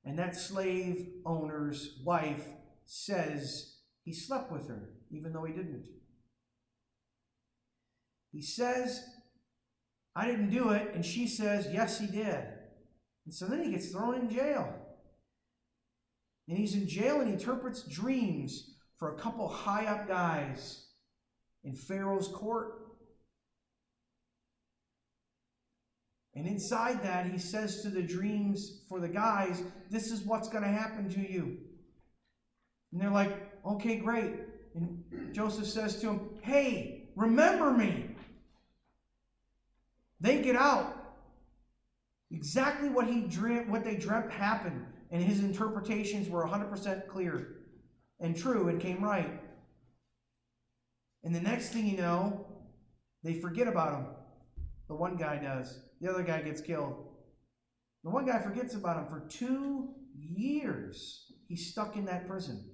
And 0.05 0.16
that 0.16 0.37
slave 0.37 1.09
owner's 1.27 1.99
wife 2.05 2.44
says 2.85 3.79
he 4.05 4.12
slept 4.12 4.53
with 4.53 4.68
her, 4.68 4.90
even 5.11 5.33
though 5.33 5.42
he 5.42 5.53
didn't. 5.53 5.88
He 8.31 8.40
says, 8.40 9.03
I 10.14 10.27
didn't 10.27 10.51
do 10.51 10.71
it. 10.71 10.92
And 10.94 11.05
she 11.05 11.27
says, 11.27 11.66
Yes, 11.73 11.99
he 11.99 12.07
did. 12.07 12.44
And 13.25 13.35
so 13.35 13.47
then 13.47 13.64
he 13.64 13.73
gets 13.73 13.88
thrown 13.88 14.14
in 14.14 14.31
jail. 14.31 14.73
And 16.47 16.57
he's 16.57 16.75
in 16.77 16.87
jail 16.87 17.18
and 17.18 17.27
he 17.27 17.35
interprets 17.35 17.83
dreams 17.83 18.77
for 18.97 19.12
a 19.12 19.18
couple 19.18 19.49
high 19.49 19.87
up 19.87 20.07
guys 20.07 20.87
in 21.64 21.75
Pharaoh's 21.75 22.29
court. 22.29 22.88
And 26.38 26.46
inside 26.46 27.03
that, 27.03 27.27
he 27.27 27.37
says 27.37 27.83
to 27.83 27.88
the 27.88 28.01
dreams 28.01 28.83
for 28.88 29.01
the 29.01 29.09
guys, 29.09 29.61
This 29.90 30.12
is 30.12 30.20
what's 30.20 30.48
going 30.48 30.62
to 30.62 30.70
happen 30.70 31.11
to 31.11 31.20
you. 31.20 31.59
And 32.92 33.01
they're 33.01 33.11
like, 33.11 33.51
Okay, 33.66 33.96
great. 33.96 34.35
And 34.77 35.03
Joseph 35.33 35.66
says 35.66 36.01
to 36.01 36.11
him, 36.11 36.20
Hey, 36.40 37.09
remember 37.16 37.72
me. 37.72 38.14
They 40.20 40.40
get 40.40 40.55
out. 40.55 40.94
Exactly 42.31 42.88
what 42.88 43.09
he 43.09 43.22
dreamt, 43.22 43.68
what 43.68 43.85
they 43.85 43.96
dreamt 43.96 44.31
happened, 44.31 44.87
and 45.11 45.20
his 45.20 45.40
interpretations 45.40 46.29
were 46.29 46.46
100% 46.46 47.09
clear 47.09 47.57
and 48.20 48.37
true 48.37 48.68
and 48.68 48.81
came 48.81 49.03
right. 49.03 49.40
And 51.24 51.35
the 51.35 51.40
next 51.40 51.70
thing 51.70 51.87
you 51.87 51.96
know, 51.96 52.46
they 53.24 53.40
forget 53.40 53.66
about 53.66 53.94
him. 53.94 54.07
The 54.87 54.94
one 54.94 55.16
guy 55.16 55.38
does. 55.38 55.81
The 56.00 56.11
other 56.11 56.22
guy 56.22 56.42
gets 56.42 56.61
killed. 56.61 56.94
The 58.04 58.11
one 58.11 58.26
guy 58.26 58.38
forgets 58.38 58.74
about 58.74 58.98
him 58.98 59.06
for 59.08 59.26
two 59.28 59.88
years. 60.14 61.32
He's 61.48 61.70
stuck 61.70 61.96
in 61.96 62.04
that 62.06 62.28
prison. 62.28 62.70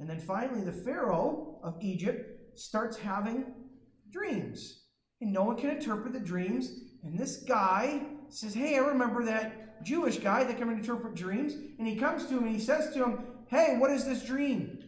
And 0.00 0.08
then 0.08 0.20
finally, 0.20 0.64
the 0.64 0.72
Pharaoh 0.72 1.60
of 1.62 1.76
Egypt 1.80 2.58
starts 2.58 2.96
having 2.96 3.54
dreams. 4.10 4.82
And 5.20 5.32
no 5.32 5.44
one 5.44 5.56
can 5.56 5.70
interpret 5.70 6.12
the 6.12 6.20
dreams. 6.20 6.72
And 7.04 7.18
this 7.18 7.38
guy 7.38 8.02
says, 8.28 8.54
Hey, 8.54 8.76
I 8.76 8.80
remember 8.80 9.24
that 9.24 9.84
Jewish 9.84 10.18
guy 10.18 10.44
that 10.44 10.58
can 10.58 10.70
interpret 10.70 11.14
dreams. 11.14 11.54
And 11.78 11.86
he 11.86 11.96
comes 11.96 12.26
to 12.26 12.36
him 12.36 12.44
and 12.44 12.54
he 12.54 12.60
says 12.60 12.92
to 12.94 13.04
him, 13.04 13.24
Hey, 13.46 13.76
what 13.78 13.90
is 13.90 14.04
this 14.04 14.24
dream? 14.24 14.78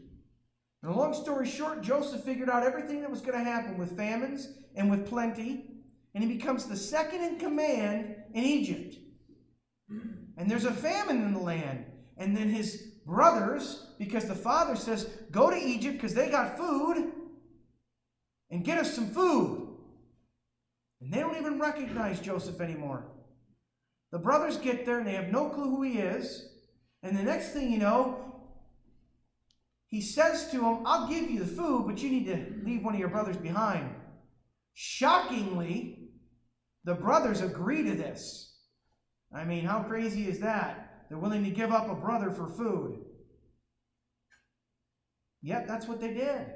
And 0.82 0.94
long 0.94 1.14
story 1.14 1.48
short, 1.48 1.82
Joseph 1.82 2.22
figured 2.22 2.50
out 2.50 2.62
everything 2.62 3.00
that 3.02 3.10
was 3.10 3.20
going 3.20 3.38
to 3.38 3.44
happen 3.44 3.78
with 3.78 3.96
famines 3.96 4.48
and 4.74 4.90
with 4.90 5.06
plenty. 5.06 5.75
And 6.16 6.24
he 6.24 6.34
becomes 6.34 6.64
the 6.64 6.78
second 6.78 7.22
in 7.22 7.38
command 7.38 8.16
in 8.32 8.42
Egypt. 8.42 8.96
And 10.38 10.50
there's 10.50 10.64
a 10.64 10.72
famine 10.72 11.22
in 11.22 11.34
the 11.34 11.40
land. 11.40 11.84
And 12.16 12.34
then 12.34 12.48
his 12.48 12.94
brothers, 13.04 13.88
because 13.98 14.24
the 14.24 14.34
father 14.34 14.76
says, 14.76 15.10
Go 15.30 15.50
to 15.50 15.56
Egypt 15.56 15.96
because 15.96 16.14
they 16.14 16.30
got 16.30 16.56
food 16.56 17.12
and 18.50 18.64
get 18.64 18.78
us 18.78 18.94
some 18.94 19.10
food. 19.10 19.68
And 21.02 21.12
they 21.12 21.20
don't 21.20 21.36
even 21.36 21.60
recognize 21.60 22.18
Joseph 22.18 22.62
anymore. 22.62 23.04
The 24.10 24.18
brothers 24.18 24.56
get 24.56 24.86
there 24.86 24.96
and 24.96 25.06
they 25.06 25.16
have 25.16 25.30
no 25.30 25.50
clue 25.50 25.68
who 25.68 25.82
he 25.82 25.98
is. 25.98 26.48
And 27.02 27.14
the 27.14 27.24
next 27.24 27.50
thing 27.50 27.70
you 27.70 27.78
know, 27.78 28.24
he 29.84 30.00
says 30.00 30.50
to 30.52 30.60
them, 30.60 30.80
I'll 30.86 31.08
give 31.10 31.30
you 31.30 31.40
the 31.40 31.44
food, 31.44 31.84
but 31.86 32.02
you 32.02 32.08
need 32.08 32.24
to 32.24 32.54
leave 32.64 32.82
one 32.82 32.94
of 32.94 33.00
your 33.00 33.10
brothers 33.10 33.36
behind. 33.36 33.90
Shockingly, 34.72 36.05
the 36.86 36.94
brothers 36.94 37.40
agree 37.40 37.82
to 37.82 37.94
this. 37.96 38.54
I 39.34 39.44
mean, 39.44 39.64
how 39.64 39.82
crazy 39.82 40.28
is 40.28 40.38
that? 40.38 41.04
They're 41.08 41.18
willing 41.18 41.44
to 41.44 41.50
give 41.50 41.72
up 41.72 41.90
a 41.90 41.94
brother 41.94 42.30
for 42.30 42.46
food. 42.46 43.04
Yet, 45.42 45.66
that's 45.66 45.86
what 45.86 46.00
they 46.00 46.14
did. 46.14 46.46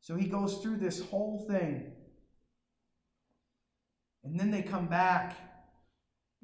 So 0.00 0.14
he 0.14 0.26
goes 0.26 0.58
through 0.58 0.78
this 0.78 1.00
whole 1.00 1.44
thing. 1.48 1.92
And 4.24 4.38
then 4.38 4.52
they 4.52 4.62
come 4.62 4.86
back. 4.86 5.36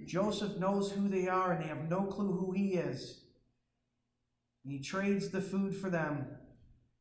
Joseph 0.04 0.58
knows 0.58 0.90
who 0.90 1.08
they 1.08 1.28
are, 1.28 1.52
and 1.52 1.62
they 1.62 1.68
have 1.68 1.88
no 1.88 2.02
clue 2.02 2.32
who 2.32 2.50
he 2.52 2.74
is. 2.74 3.20
And 4.64 4.72
he 4.72 4.80
trades 4.80 5.30
the 5.30 5.40
food 5.40 5.76
for 5.76 5.90
them. 5.90 6.26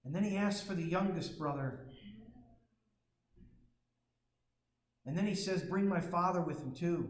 And 0.06 0.14
then 0.14 0.24
he 0.24 0.38
asks 0.38 0.66
for 0.66 0.76
the 0.76 0.84
youngest 0.84 1.38
brother. 1.38 1.87
And 5.08 5.18
then 5.18 5.26
he 5.26 5.34
says, 5.34 5.64
Bring 5.64 5.88
my 5.88 6.02
father 6.02 6.42
with 6.42 6.62
him 6.62 6.74
too. 6.74 7.10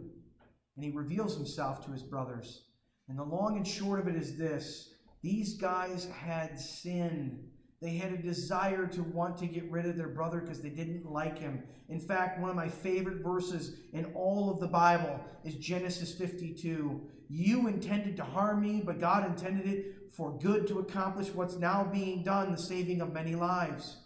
And 0.75 0.85
he 0.85 0.91
reveals 0.91 1.35
himself 1.35 1.83
to 1.85 1.91
his 1.91 2.03
brothers. 2.03 2.63
And 3.09 3.17
the 3.17 3.23
long 3.23 3.57
and 3.57 3.67
short 3.67 3.99
of 3.99 4.07
it 4.07 4.15
is 4.15 4.37
this 4.37 4.93
These 5.21 5.55
guys 5.55 6.07
had 6.17 6.59
sin. 6.59 7.43
They 7.81 7.95
had 7.95 8.11
a 8.11 8.17
desire 8.17 8.87
to 8.87 9.03
want 9.03 9.37
to 9.37 9.45
get 9.45 9.69
rid 9.71 9.85
of 9.85 9.97
their 9.97 10.07
brother 10.07 10.39
because 10.39 10.61
they 10.61 10.69
didn't 10.69 11.11
like 11.11 11.37
him. 11.37 11.61
In 11.89 11.99
fact, 11.99 12.39
one 12.39 12.49
of 12.49 12.55
my 12.55 12.69
favorite 12.69 13.23
verses 13.23 13.77
in 13.93 14.05
all 14.15 14.49
of 14.49 14.59
the 14.59 14.67
Bible 14.67 15.19
is 15.43 15.55
Genesis 15.55 16.13
52. 16.15 17.01
You 17.29 17.67
intended 17.67 18.17
to 18.17 18.23
harm 18.23 18.61
me, 18.61 18.81
but 18.83 18.99
God 18.99 19.27
intended 19.27 19.67
it 19.67 20.11
for 20.11 20.39
good 20.39 20.65
to 20.67 20.79
accomplish 20.79 21.29
what's 21.29 21.57
now 21.57 21.83
being 21.83 22.23
done, 22.23 22.51
the 22.51 22.57
saving 22.57 22.99
of 22.99 23.13
many 23.13 23.35
lives. 23.35 23.97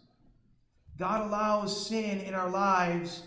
God 0.98 1.28
allows 1.28 1.88
sin 1.88 2.20
in 2.20 2.34
our 2.34 2.50
lives 2.50 3.24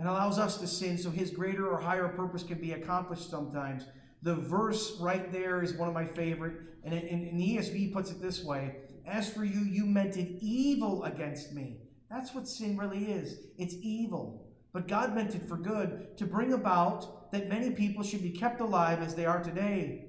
and 0.00 0.08
allows 0.08 0.38
us 0.38 0.56
to 0.56 0.66
sin 0.66 0.96
so 0.96 1.10
his 1.10 1.30
greater 1.30 1.68
or 1.68 1.78
higher 1.78 2.08
purpose 2.08 2.42
can 2.42 2.58
be 2.58 2.72
accomplished 2.72 3.28
sometimes. 3.28 3.84
The 4.22 4.34
verse 4.34 4.96
right 4.98 5.30
there 5.30 5.62
is 5.62 5.74
one 5.74 5.88
of 5.88 5.94
my 5.94 6.06
favorite, 6.06 6.54
and, 6.84 6.94
in 6.94 7.36
the 7.36 7.56
ESV 7.56 7.92
puts 7.92 8.10
it 8.10 8.18
this 8.18 8.42
way 8.42 8.76
as 9.06 9.30
for 9.30 9.44
you, 9.44 9.60
you 9.60 9.84
meant 9.84 10.16
it 10.16 10.38
evil 10.40 11.04
against 11.04 11.52
me. 11.52 11.80
That's 12.10 12.34
what 12.34 12.48
sin 12.48 12.78
really 12.78 13.12
is 13.12 13.40
it's 13.58 13.74
evil. 13.82 14.46
But 14.72 14.88
God 14.88 15.14
meant 15.14 15.34
it 15.34 15.46
for 15.46 15.56
good, 15.56 16.16
to 16.16 16.24
bring 16.24 16.54
about 16.54 17.32
that 17.32 17.50
many 17.50 17.70
people 17.70 18.02
should 18.02 18.22
be 18.22 18.30
kept 18.30 18.60
alive 18.60 19.02
as 19.02 19.14
they 19.14 19.26
are 19.26 19.42
today. 19.42 20.06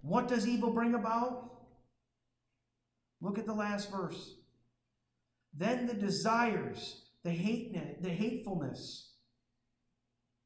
What 0.00 0.28
does 0.28 0.48
evil 0.48 0.70
bring 0.70 0.94
about? 0.94 1.50
Look 3.20 3.36
at 3.38 3.46
the 3.46 3.52
last 3.52 3.90
verse. 3.90 4.36
Then 5.54 5.86
the 5.86 5.94
desires, 5.94 7.01
the 7.24 7.30
hate, 7.30 8.02
the 8.02 8.10
hatefulness, 8.10 9.12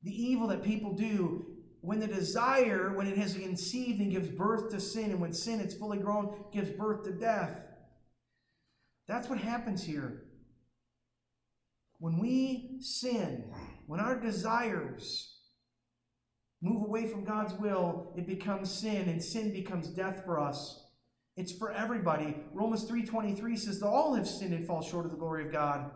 the 0.03 0.11
evil 0.11 0.49
that 0.49 0.62
people 0.62 0.93
do 0.93 1.47
when 1.81 2.01
the 2.01 2.07
desire, 2.07 2.93
when 2.95 3.07
it 3.07 3.17
has 3.17 3.35
conceived 3.35 4.01
and 4.01 4.11
gives 4.11 4.29
birth 4.29 4.71
to 4.71 4.81
sin, 4.81 5.11
and 5.11 5.21
when 5.21 5.33
sin, 5.33 5.61
it's 5.61 5.75
fully 5.75 5.99
grown, 5.99 6.35
gives 6.53 6.71
birth 6.71 7.05
to 7.05 7.12
death. 7.12 7.61
That's 9.07 9.29
what 9.29 9.39
happens 9.39 9.85
here. 9.85 10.25
When 11.99 12.19
we 12.19 12.79
sin, 12.81 13.53
when 13.87 14.01
our 14.01 14.19
desires 14.19 15.37
move 16.61 16.83
away 16.83 17.07
from 17.07 17.25
God's 17.25 17.55
will, 17.55 18.12
it 18.17 18.27
becomes 18.27 18.71
sin, 18.71 19.09
and 19.09 19.23
sin 19.23 19.53
becomes 19.53 19.89
death 19.89 20.25
for 20.25 20.41
us. 20.41 20.83
It's 21.37 21.53
for 21.53 21.71
everybody. 21.71 22.37
Romans 22.53 22.85
3:23 22.85 23.57
says 23.57 23.81
that 23.81 23.87
all 23.87 24.15
have 24.15 24.27
sinned 24.27 24.55
and 24.55 24.67
fall 24.67 24.83
short 24.83 25.05
of 25.05 25.12
the 25.12 25.19
glory 25.19 25.47
of 25.47 25.53
God. 25.53 25.91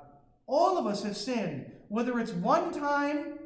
All 0.51 0.77
of 0.77 0.87
us 0.89 1.05
have 1.05 1.17
sinned, 1.17 1.71
whether 1.87 2.19
it's 2.19 2.33
one 2.33 2.73
time 2.73 3.39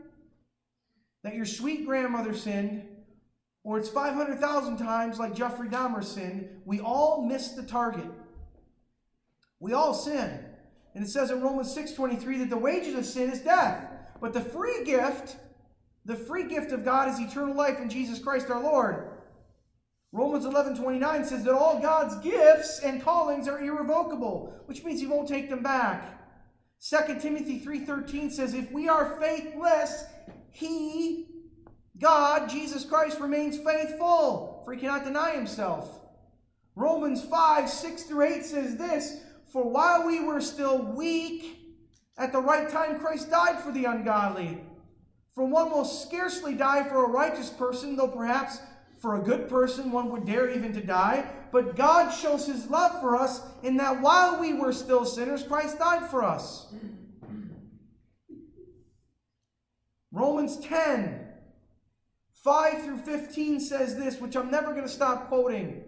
that 1.23 1.35
your 1.35 1.45
sweet 1.45 1.85
grandmother 1.85 2.33
sinned, 2.33 2.89
or 3.63 3.79
it's 3.79 3.91
500,000 3.91 4.79
times 4.79 5.19
like 5.19 5.35
Jeffrey 5.35 5.69
Dahmer 5.69 6.03
sinned, 6.03 6.49
we 6.65 6.81
all 6.81 7.27
miss 7.27 7.51
the 7.51 7.63
target. 7.63 8.11
We 9.61 9.75
all 9.75 9.93
sin. 9.93 10.47
And 10.95 11.05
it 11.05 11.09
says 11.09 11.31
in 11.31 11.43
Romans 11.43 11.75
6:23 11.75 12.39
that 12.39 12.49
the 12.49 12.57
wages 12.57 12.95
of 12.95 13.05
sin 13.05 13.31
is 13.31 13.43
death, 13.43 13.87
but 14.23 14.33
the 14.33 14.41
free 14.41 14.83
gift, 14.85 15.37
the 16.07 16.17
free 16.17 16.49
gift 16.49 16.73
of 16.73 16.87
God 16.87 17.11
is 17.11 17.21
eternal 17.21 17.55
life 17.55 17.81
in 17.81 17.91
Jesus 17.91 18.19
Christ 18.19 18.51
our 18.51 18.63
Lord. 18.63 19.11
Romans 20.11 20.47
11:29 20.47 21.27
says 21.27 21.45
that 21.45 21.55
all 21.55 21.81
God's 21.81 22.17
gifts 22.21 22.79
and 22.79 23.03
callings 23.03 23.47
are 23.47 23.61
irrevocable, 23.61 24.55
which 24.65 24.83
means 24.85 25.01
he 25.01 25.07
won't 25.07 25.29
take 25.29 25.51
them 25.51 25.63
back. 25.63 26.24
2 26.87 27.19
Timothy 27.19 27.61
3:13 27.61 28.31
says 28.31 28.53
if 28.53 28.71
we 28.71 28.91
are 28.91 29.19
faithless, 29.19 30.05
he, 30.51 31.27
God, 31.99 32.51
Jesus 32.51 32.85
Christ, 32.85 33.21
remains 33.21 33.57
faithful, 33.57 34.61
for 34.65 34.75
he 34.75 34.81
cannot 34.81 35.05
deny 35.05 35.31
himself. 35.31 36.01
Romans 36.77 37.25
5 37.25 37.71
6 37.71 38.03
through 38.03 38.23
8 38.35 38.45
says 38.45 38.77
this 38.77 39.23
For 39.51 39.65
while 39.65 40.07
we 40.07 40.21
were 40.21 40.43
still 40.43 40.83
weak, 40.95 41.59
at 42.19 42.33
the 42.33 42.43
right 42.43 42.69
time 42.69 43.01
Christ 43.01 43.31
died 43.31 43.61
for 43.61 43.73
the 43.73 43.87
ungodly. 43.87 44.61
For 45.35 45.47
one 45.47 45.71
will 45.71 45.87
scarcely 45.87 46.55
die 46.55 46.87
for 46.87 47.03
a 47.03 47.09
righteous 47.09 47.49
person, 47.49 47.97
though 47.97 48.09
perhaps 48.09 48.59
for 49.05 49.17
a 49.17 49.23
good 49.23 49.51
person 49.51 49.93
one 49.93 50.11
would 50.11 50.25
dare 50.25 50.49
even 50.49 50.73
to 50.73 50.81
die. 50.81 51.27
But 51.53 51.77
God 51.77 52.09
shows 52.09 52.47
his 52.47 52.71
love 52.71 53.03
for 53.03 53.17
us 53.17 53.43
in 53.63 53.77
that 53.77 54.01
while 54.01 54.41
we 54.41 54.55
were 54.55 54.73
still 54.73 55.05
sinners, 55.05 55.43
Christ 55.43 55.79
died 55.79 56.09
for 56.09 56.25
us. 56.25 56.73
Romans 60.11 60.57
10, 60.57 61.21
5 62.33 62.83
through 62.83 62.97
15 62.97 63.61
says 63.61 63.95
this, 63.95 64.19
which 64.19 64.37
I'm 64.37 64.51
never 64.51 64.71
going 64.71 64.85
to 64.85 64.89
stop 64.89 65.29
quoting. 65.29 65.85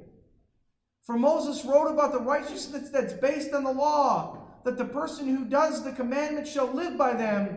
For 1.02 1.16
Moses 1.16 1.64
wrote 1.64 1.90
about 1.90 2.12
the 2.12 2.20
righteousness 2.20 2.90
that's 2.90 3.14
based 3.14 3.54
on 3.54 3.64
the 3.64 3.72
law, 3.72 4.42
that 4.66 4.76
the 4.76 4.84
person 4.84 5.26
who 5.26 5.46
does 5.46 5.82
the 5.82 5.92
commandments 5.92 6.52
shall 6.52 6.66
live 6.66 6.98
by 6.98 7.14
them. 7.14 7.56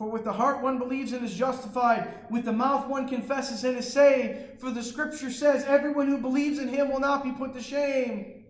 For 0.00 0.10
with 0.10 0.24
the 0.24 0.32
heart 0.32 0.62
one 0.62 0.78
believes 0.78 1.12
and 1.12 1.22
is 1.22 1.34
justified, 1.34 2.24
with 2.30 2.46
the 2.46 2.54
mouth 2.54 2.88
one 2.88 3.06
confesses 3.06 3.64
and 3.64 3.76
is 3.76 3.92
saved. 3.92 4.58
For 4.58 4.70
the 4.70 4.82
scripture 4.82 5.30
says, 5.30 5.62
Everyone 5.64 6.06
who 6.06 6.16
believes 6.16 6.58
in 6.58 6.68
him 6.68 6.90
will 6.90 7.00
not 7.00 7.22
be 7.22 7.32
put 7.32 7.52
to 7.52 7.62
shame. 7.62 8.44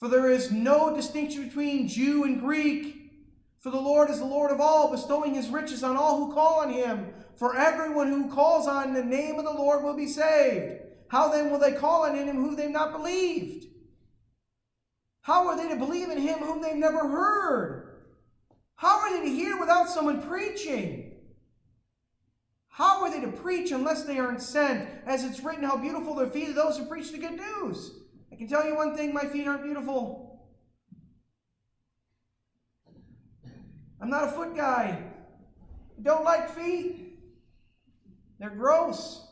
For 0.00 0.08
there 0.08 0.28
is 0.28 0.50
no 0.50 0.96
distinction 0.96 1.46
between 1.46 1.86
Jew 1.86 2.24
and 2.24 2.40
Greek. 2.40 3.12
For 3.60 3.70
the 3.70 3.80
Lord 3.80 4.10
is 4.10 4.18
the 4.18 4.24
Lord 4.24 4.50
of 4.50 4.60
all, 4.60 4.90
bestowing 4.90 5.32
his 5.32 5.48
riches 5.48 5.84
on 5.84 5.96
all 5.96 6.26
who 6.26 6.34
call 6.34 6.58
on 6.58 6.70
him. 6.70 7.06
For 7.36 7.56
everyone 7.56 8.08
who 8.08 8.28
calls 8.28 8.66
on 8.66 8.94
the 8.94 9.04
name 9.04 9.38
of 9.38 9.44
the 9.44 9.52
Lord 9.52 9.84
will 9.84 9.94
be 9.94 10.08
saved. 10.08 10.80
How 11.06 11.28
then 11.28 11.52
will 11.52 11.60
they 11.60 11.74
call 11.74 12.02
on 12.04 12.16
him 12.16 12.34
whom 12.34 12.56
they've 12.56 12.68
not 12.68 12.90
believed? 12.90 13.66
How 15.20 15.46
are 15.46 15.56
they 15.56 15.68
to 15.68 15.76
believe 15.76 16.10
in 16.10 16.18
him 16.18 16.40
whom 16.40 16.60
they've 16.60 16.74
never 16.74 17.06
heard? 17.06 17.87
How 18.78 19.00
are 19.00 19.12
they 19.12 19.28
to 19.28 19.34
hear 19.34 19.58
without 19.58 19.90
someone 19.90 20.22
preaching? 20.22 21.10
How 22.68 23.02
are 23.02 23.10
they 23.10 23.20
to 23.20 23.32
preach 23.32 23.72
unless 23.72 24.04
they 24.04 24.20
aren't 24.20 24.40
sent? 24.40 24.88
As 25.04 25.24
it's 25.24 25.40
written, 25.40 25.64
how 25.64 25.76
beautiful 25.76 26.14
the 26.14 26.28
feet 26.28 26.50
of 26.50 26.54
those 26.54 26.78
who 26.78 26.84
preach 26.84 27.10
the 27.10 27.18
good 27.18 27.32
news. 27.32 27.90
I 28.30 28.36
can 28.36 28.46
tell 28.46 28.64
you 28.64 28.76
one 28.76 28.96
thing 28.96 29.12
my 29.12 29.24
feet 29.24 29.48
aren't 29.48 29.64
beautiful. 29.64 30.48
I'm 34.00 34.10
not 34.10 34.28
a 34.28 34.30
foot 34.30 34.54
guy. 34.54 35.02
I 35.98 36.02
don't 36.02 36.22
like 36.22 36.48
feet. 36.54 37.18
They're 38.38 38.48
gross. 38.48 39.26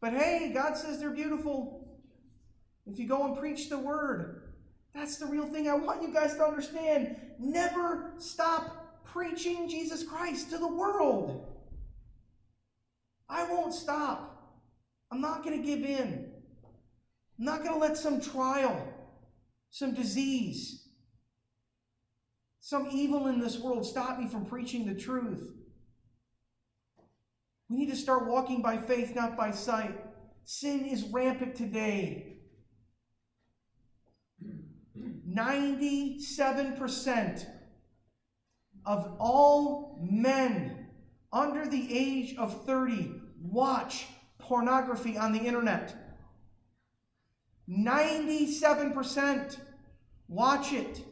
But 0.00 0.12
hey, 0.12 0.52
God 0.54 0.76
says 0.76 1.00
they're 1.00 1.10
beautiful. 1.10 1.98
If 2.86 3.00
you 3.00 3.08
go 3.08 3.24
and 3.24 3.36
preach 3.36 3.70
the 3.70 3.78
word, 3.78 4.45
that's 4.96 5.18
the 5.18 5.26
real 5.26 5.46
thing 5.46 5.68
I 5.68 5.74
want 5.74 6.02
you 6.02 6.12
guys 6.12 6.34
to 6.36 6.44
understand. 6.44 7.16
Never 7.38 8.12
stop 8.18 9.04
preaching 9.04 9.68
Jesus 9.68 10.02
Christ 10.02 10.50
to 10.50 10.58
the 10.58 10.66
world. 10.66 11.46
I 13.28 13.44
won't 13.50 13.74
stop. 13.74 14.32
I'm 15.10 15.20
not 15.20 15.44
going 15.44 15.60
to 15.60 15.66
give 15.66 15.84
in. 15.84 16.32
I'm 17.38 17.44
not 17.44 17.58
going 17.58 17.74
to 17.74 17.78
let 17.78 17.96
some 17.96 18.20
trial, 18.20 18.92
some 19.70 19.92
disease, 19.94 20.88
some 22.60 22.88
evil 22.90 23.26
in 23.26 23.38
this 23.38 23.58
world 23.58 23.84
stop 23.86 24.18
me 24.18 24.26
from 24.26 24.46
preaching 24.46 24.86
the 24.86 24.94
truth. 24.94 25.52
We 27.68 27.76
need 27.76 27.90
to 27.90 27.96
start 27.96 28.26
walking 28.26 28.62
by 28.62 28.78
faith, 28.78 29.14
not 29.14 29.36
by 29.36 29.50
sight. 29.50 29.94
Sin 30.44 30.86
is 30.86 31.04
rampant 31.04 31.54
today. 31.54 32.35
97% 35.36 37.46
of 38.84 39.16
all 39.18 39.98
men 40.00 40.86
under 41.32 41.66
the 41.66 41.96
age 41.96 42.36
of 42.36 42.64
30 42.64 43.12
watch 43.42 44.06
pornography 44.38 45.18
on 45.18 45.32
the 45.32 45.40
internet. 45.40 45.92
97% 47.68 49.58
watch 50.28 50.72
it. 50.72 51.02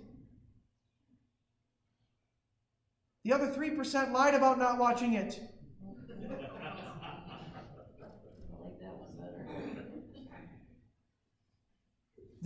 The 3.24 3.32
other 3.32 3.48
3% 3.48 4.12
lied 4.12 4.34
about 4.34 4.58
not 4.58 4.78
watching 4.78 5.14
it. 5.14 5.40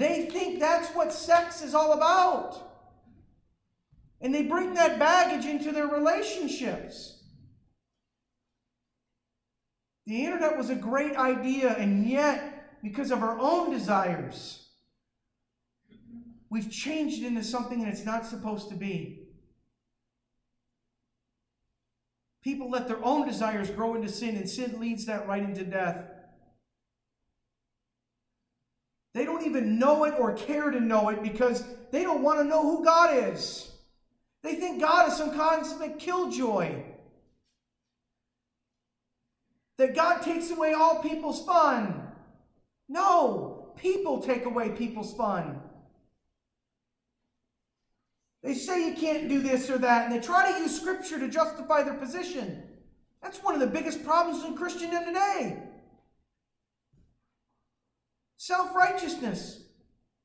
Think 0.07 0.61
that's 0.61 0.95
what 0.95 1.13
sex 1.13 1.63
is 1.63 1.75
all 1.75 1.93
about. 1.93 2.65
And 4.21 4.35
they 4.35 4.43
bring 4.43 4.75
that 4.75 4.99
baggage 4.99 5.45
into 5.45 5.73
their 5.73 5.87
relationships. 5.87 7.23
The 10.07 10.25
internet 10.25 10.57
was 10.57 10.71
a 10.71 10.75
great 10.75 11.17
idea, 11.17 11.77
and 11.77 12.09
yet, 12.09 12.81
because 12.83 13.11
of 13.11 13.23
our 13.23 13.39
own 13.39 13.71
desires, 13.71 14.69
we've 16.49 16.71
changed 16.71 17.23
it 17.23 17.27
into 17.27 17.45
something 17.45 17.83
that 17.83 17.89
it's 17.89 18.07
not 18.07 18.25
supposed 18.25 18.71
to 18.71 18.75
be. 18.75 19.29
People 22.43 22.71
let 22.71 22.89
their 22.89 23.05
own 23.05 23.27
desires 23.27 23.69
grow 23.71 23.95
into 23.95 24.09
sin, 24.09 24.37
and 24.37 24.49
sin 24.49 24.81
leads 24.81 25.05
that 25.07 25.29
right 25.29 25.43
into 25.43 25.65
death. 25.65 26.05
They 29.13 29.25
don't 29.25 29.38
even 29.49 29.79
know 29.79 30.05
it 30.05 30.15
or 30.19 30.33
care 30.35 30.71
to 30.71 30.81
know 30.81 31.09
it 31.09 31.23
because 31.23 31.65
they 31.91 32.03
don't 32.03 32.23
want 32.23 32.39
to 32.39 32.45
know 32.45 32.63
who 32.63 32.85
God 32.85 33.17
is. 33.33 33.71
They 34.43 34.55
think 34.55 34.81
God 34.81 35.09
is 35.09 35.17
some 35.17 35.35
cosmic 35.35 35.99
killjoy. 35.99 36.83
That 39.79 39.95
God 39.95 40.23
takes 40.23 40.51
away 40.51 40.73
all 40.73 41.03
people's 41.03 41.45
fun. 41.45 42.03
No, 42.89 43.73
people 43.77 44.21
take 44.21 44.45
away 44.45 44.71
people's 44.71 45.15
fun. 45.15 45.61
They 48.43 48.55
say 48.55 48.89
you 48.89 48.95
can't 48.95 49.29
do 49.29 49.41
this 49.41 49.69
or 49.69 49.79
that, 49.79 50.05
and 50.05 50.15
they 50.15 50.25
try 50.25 50.51
to 50.51 50.59
use 50.59 50.81
Scripture 50.81 51.19
to 51.19 51.29
justify 51.29 51.83
their 51.83 51.95
position. 51.95 52.63
That's 53.23 53.43
one 53.43 53.55
of 53.55 53.61
the 53.61 53.67
biggest 53.67 54.05
problems 54.05 54.45
in 54.45 54.57
Christendom 54.57 55.05
today. 55.05 55.59
Self 58.39 58.75
righteousness. 58.75 59.65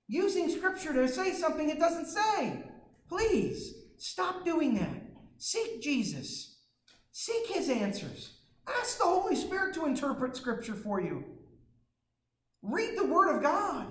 Using 0.08 0.50
Scripture 0.50 0.94
to 0.94 1.08
say 1.08 1.34
something 1.34 1.70
it 1.70 1.80
doesn't 1.80 2.06
say. 2.06 2.64
Please, 3.10 3.74
stop 3.98 4.46
doing 4.46 4.76
that. 4.76 5.02
Seek 5.38 5.82
Jesus, 5.82 6.60
seek 7.12 7.48
His 7.48 7.70
answers. 7.70 8.38
Ask 8.68 9.00
the 9.00 9.04
Holy 9.04 9.36
Spirit 9.36 9.74
to 9.76 9.86
interpret 9.86 10.38
Scripture 10.38 10.76
for 10.76 11.02
you. 11.02 11.26
Read 12.62 12.98
the 12.98 13.06
Word 13.06 13.36
of 13.36 13.42
God. 13.42 13.88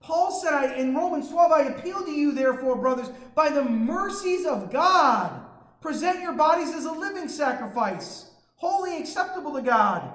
Paul 0.00 0.32
said 0.32 0.78
in 0.78 0.94
Romans 0.94 1.28
12, 1.28 1.52
I 1.52 1.62
appeal 1.62 2.04
to 2.04 2.10
you, 2.10 2.32
therefore, 2.32 2.76
brothers, 2.76 3.08
by 3.34 3.50
the 3.50 3.64
mercies 3.64 4.46
of 4.46 4.72
God, 4.72 5.44
present 5.80 6.20
your 6.20 6.32
bodies 6.32 6.74
as 6.74 6.86
a 6.86 6.92
living 6.92 7.28
sacrifice, 7.28 8.30
holy 8.56 8.98
acceptable 8.98 9.54
to 9.54 9.62
God, 9.62 10.12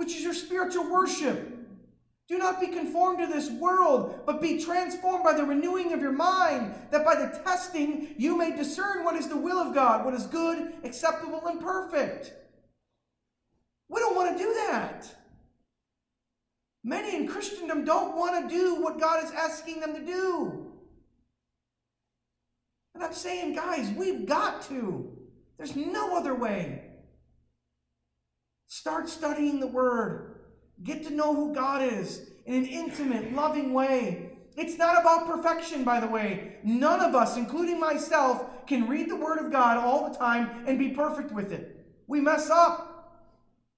which 0.00 0.16
is 0.16 0.22
your 0.22 0.32
spiritual 0.32 0.90
worship. 0.90 1.58
Do 2.26 2.38
not 2.38 2.58
be 2.58 2.68
conformed 2.68 3.18
to 3.18 3.26
this 3.26 3.50
world, 3.50 4.20
but 4.24 4.40
be 4.40 4.58
transformed 4.58 5.22
by 5.22 5.34
the 5.34 5.44
renewing 5.44 5.92
of 5.92 6.00
your 6.00 6.10
mind, 6.10 6.74
that 6.90 7.04
by 7.04 7.16
the 7.16 7.38
testing 7.44 8.14
you 8.16 8.34
may 8.34 8.56
discern 8.56 9.04
what 9.04 9.14
is 9.14 9.28
the 9.28 9.36
will 9.36 9.58
of 9.58 9.74
God, 9.74 10.06
what 10.06 10.14
is 10.14 10.24
good, 10.24 10.72
acceptable, 10.84 11.46
and 11.46 11.60
perfect. 11.60 12.32
We 13.90 14.00
don't 14.00 14.16
want 14.16 14.38
to 14.38 14.42
do 14.42 14.54
that. 14.54 15.04
Many 16.82 17.14
in 17.14 17.28
Christendom 17.28 17.84
don't 17.84 18.16
want 18.16 18.48
to 18.48 18.56
do 18.56 18.80
what 18.80 18.98
God 18.98 19.22
is 19.22 19.30
asking 19.32 19.80
them 19.80 19.92
to 19.92 20.00
do. 20.00 20.72
And 22.94 23.04
I'm 23.04 23.12
saying, 23.12 23.54
guys, 23.54 23.92
we've 23.94 24.24
got 24.24 24.62
to. 24.68 25.14
There's 25.58 25.76
no 25.76 26.16
other 26.16 26.34
way. 26.34 26.89
Start 28.70 29.08
studying 29.08 29.58
the 29.58 29.66
Word. 29.66 30.42
Get 30.84 31.02
to 31.02 31.10
know 31.10 31.34
who 31.34 31.52
God 31.52 31.82
is 31.82 32.30
in 32.46 32.54
an 32.54 32.66
intimate, 32.66 33.34
loving 33.34 33.72
way. 33.72 34.30
It's 34.56 34.78
not 34.78 35.00
about 35.00 35.26
perfection, 35.26 35.82
by 35.82 35.98
the 35.98 36.06
way. 36.06 36.54
None 36.62 37.00
of 37.00 37.16
us, 37.16 37.36
including 37.36 37.80
myself, 37.80 38.68
can 38.68 38.86
read 38.86 39.10
the 39.10 39.16
Word 39.16 39.38
of 39.38 39.50
God 39.50 39.76
all 39.76 40.08
the 40.08 40.16
time 40.16 40.64
and 40.68 40.78
be 40.78 40.90
perfect 40.90 41.32
with 41.32 41.50
it. 41.50 41.84
We 42.06 42.20
mess 42.20 42.48
up. 42.48 43.34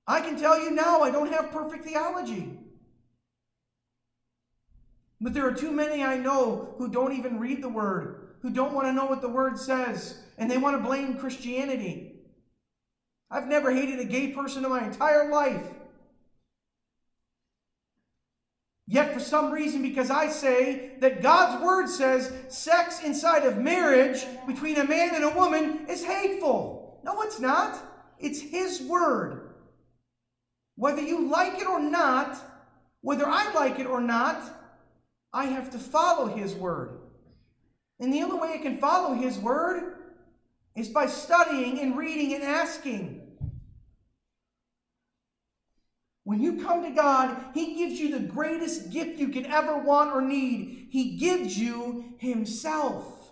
I 0.07 0.20
can 0.20 0.38
tell 0.38 0.62
you 0.62 0.70
now, 0.70 1.00
I 1.00 1.11
don't 1.11 1.33
have 1.33 1.52
perfect 1.52 1.87
theology. 1.87 2.59
But 5.22 5.33
there 5.33 5.48
are 5.48 5.55
too 5.55 5.72
many 5.72 6.05
I 6.05 6.18
know 6.18 6.74
who 6.76 6.90
don't 6.90 7.14
even 7.14 7.40
read 7.40 7.62
the 7.62 7.70
Word, 7.70 8.35
who 8.42 8.50
don't 8.50 8.74
want 8.74 8.87
to 8.88 8.92
know 8.92 9.07
what 9.07 9.22
the 9.22 9.28
Word 9.31 9.59
says, 9.59 10.18
and 10.37 10.50
they 10.50 10.59
want 10.59 10.76
to 10.76 10.87
blame 10.87 11.16
Christianity. 11.16 12.12
I've 13.33 13.49
never 13.49 13.73
hated 13.73 13.99
a 13.99 14.05
gay 14.05 14.29
person 14.29 14.62
in 14.62 14.71
my 14.71 14.85
entire 14.85 15.31
life. 15.31 15.64
Yet, 18.87 19.14
for 19.14 19.21
some 19.21 19.51
reason, 19.51 19.81
because 19.81 20.11
I 20.11 20.29
say 20.29 20.99
that 21.01 21.23
God's 21.23 21.64
Word 21.64 21.88
says 21.88 22.31
sex 22.49 23.03
inside 23.03 23.45
of 23.45 23.57
marriage 23.57 24.27
between 24.47 24.77
a 24.77 24.85
man 24.85 25.14
and 25.14 25.25
a 25.25 25.31
woman 25.31 25.87
is 25.88 26.05
hateful. 26.05 27.01
No, 27.05 27.23
it's 27.23 27.40
not. 27.40 27.79
It's 28.18 28.42
His 28.42 28.83
Word. 28.83 29.55
Whether 30.75 31.01
you 31.01 31.31
like 31.31 31.59
it 31.59 31.66
or 31.66 31.81
not, 31.81 32.37
whether 33.01 33.27
I 33.27 33.51
like 33.55 33.79
it 33.79 33.87
or 33.87 34.01
not, 34.01 34.42
I 35.33 35.47
have 35.47 35.71
to 35.71 35.79
follow 35.79 36.27
His 36.27 36.55
Word. 36.55 36.99
And 37.99 38.12
the 38.12 38.23
only 38.23 38.38
way 38.38 38.53
I 38.55 38.59
can 38.59 38.77
follow 38.77 39.14
His 39.14 39.38
Word 39.38 40.02
is 40.74 40.88
by 40.88 41.06
studying 41.06 41.80
and 41.80 41.96
reading 41.96 42.35
and 42.35 42.42
asking. 42.42 43.20
When 46.24 46.40
you 46.40 46.62
come 46.62 46.82
to 46.82 46.90
God, 46.90 47.37
He 47.52 47.76
gives 47.76 47.98
you 47.98 48.12
the 48.12 48.26
greatest 48.26 48.90
gift 48.90 49.18
you 49.18 49.28
can 49.28 49.46
ever 49.46 49.78
want 49.78 50.12
or 50.12 50.22
need. 50.22 50.88
He 50.90 51.16
gives 51.16 51.58
you 51.58 52.14
Himself. 52.18 53.22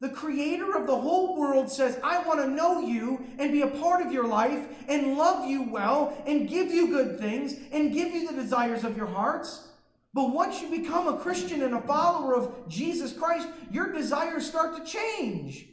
The 0.00 0.10
creator 0.10 0.76
of 0.76 0.86
the 0.86 0.98
whole 0.98 1.38
world 1.38 1.70
says, 1.70 1.98
I 2.02 2.22
want 2.26 2.40
to 2.40 2.48
know 2.48 2.80
you 2.80 3.24
and 3.38 3.52
be 3.52 3.62
a 3.62 3.68
part 3.68 4.04
of 4.04 4.12
your 4.12 4.26
life 4.26 4.66
and 4.88 5.16
love 5.16 5.48
you 5.48 5.62
well 5.62 6.16
and 6.26 6.48
give 6.48 6.70
you 6.70 6.88
good 6.88 7.18
things 7.18 7.54
and 7.72 7.92
give 7.92 8.12
you 8.12 8.26
the 8.26 8.34
desires 8.34 8.84
of 8.84 8.96
your 8.96 9.06
hearts. 9.06 9.68
But 10.14 10.32
once 10.32 10.62
you 10.62 10.70
become 10.70 11.08
a 11.08 11.18
Christian 11.18 11.62
and 11.62 11.74
a 11.74 11.82
follower 11.82 12.36
of 12.36 12.68
Jesus 12.68 13.12
Christ, 13.12 13.48
your 13.70 13.92
desires 13.92 14.46
start 14.46 14.76
to 14.76 14.84
change 14.84 15.66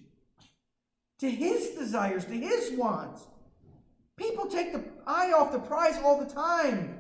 to 1.20 1.30
his 1.30 1.70
desires, 1.70 2.26
to 2.26 2.34
his 2.34 2.72
wants. 2.72 3.22
People 4.18 4.48
take 4.48 4.74
the 4.74 4.84
eye 5.06 5.32
off 5.32 5.52
the 5.52 5.60
prize 5.60 6.00
all 6.04 6.20
the 6.20 6.32
time. 6.32 7.00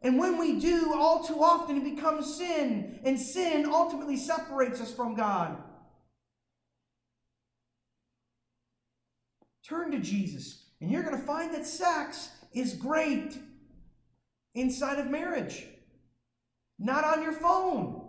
And 0.00 0.16
when 0.16 0.38
we 0.38 0.60
do, 0.60 0.94
all 0.94 1.24
too 1.24 1.42
often 1.42 1.78
it 1.78 1.96
becomes 1.96 2.36
sin, 2.36 3.00
and 3.02 3.18
sin 3.18 3.66
ultimately 3.66 4.16
separates 4.16 4.80
us 4.80 4.94
from 4.94 5.16
God. 5.16 5.60
Turn 9.64 9.90
to 9.90 9.98
Jesus, 9.98 10.66
and 10.80 10.90
you're 10.90 11.02
going 11.02 11.18
to 11.18 11.26
find 11.26 11.52
that 11.52 11.66
sex 11.66 12.30
is 12.54 12.74
great 12.74 13.36
inside 14.54 15.00
of 15.00 15.10
marriage, 15.10 15.66
not 16.78 17.04
on 17.04 17.22
your 17.22 17.32
phone. 17.32 18.04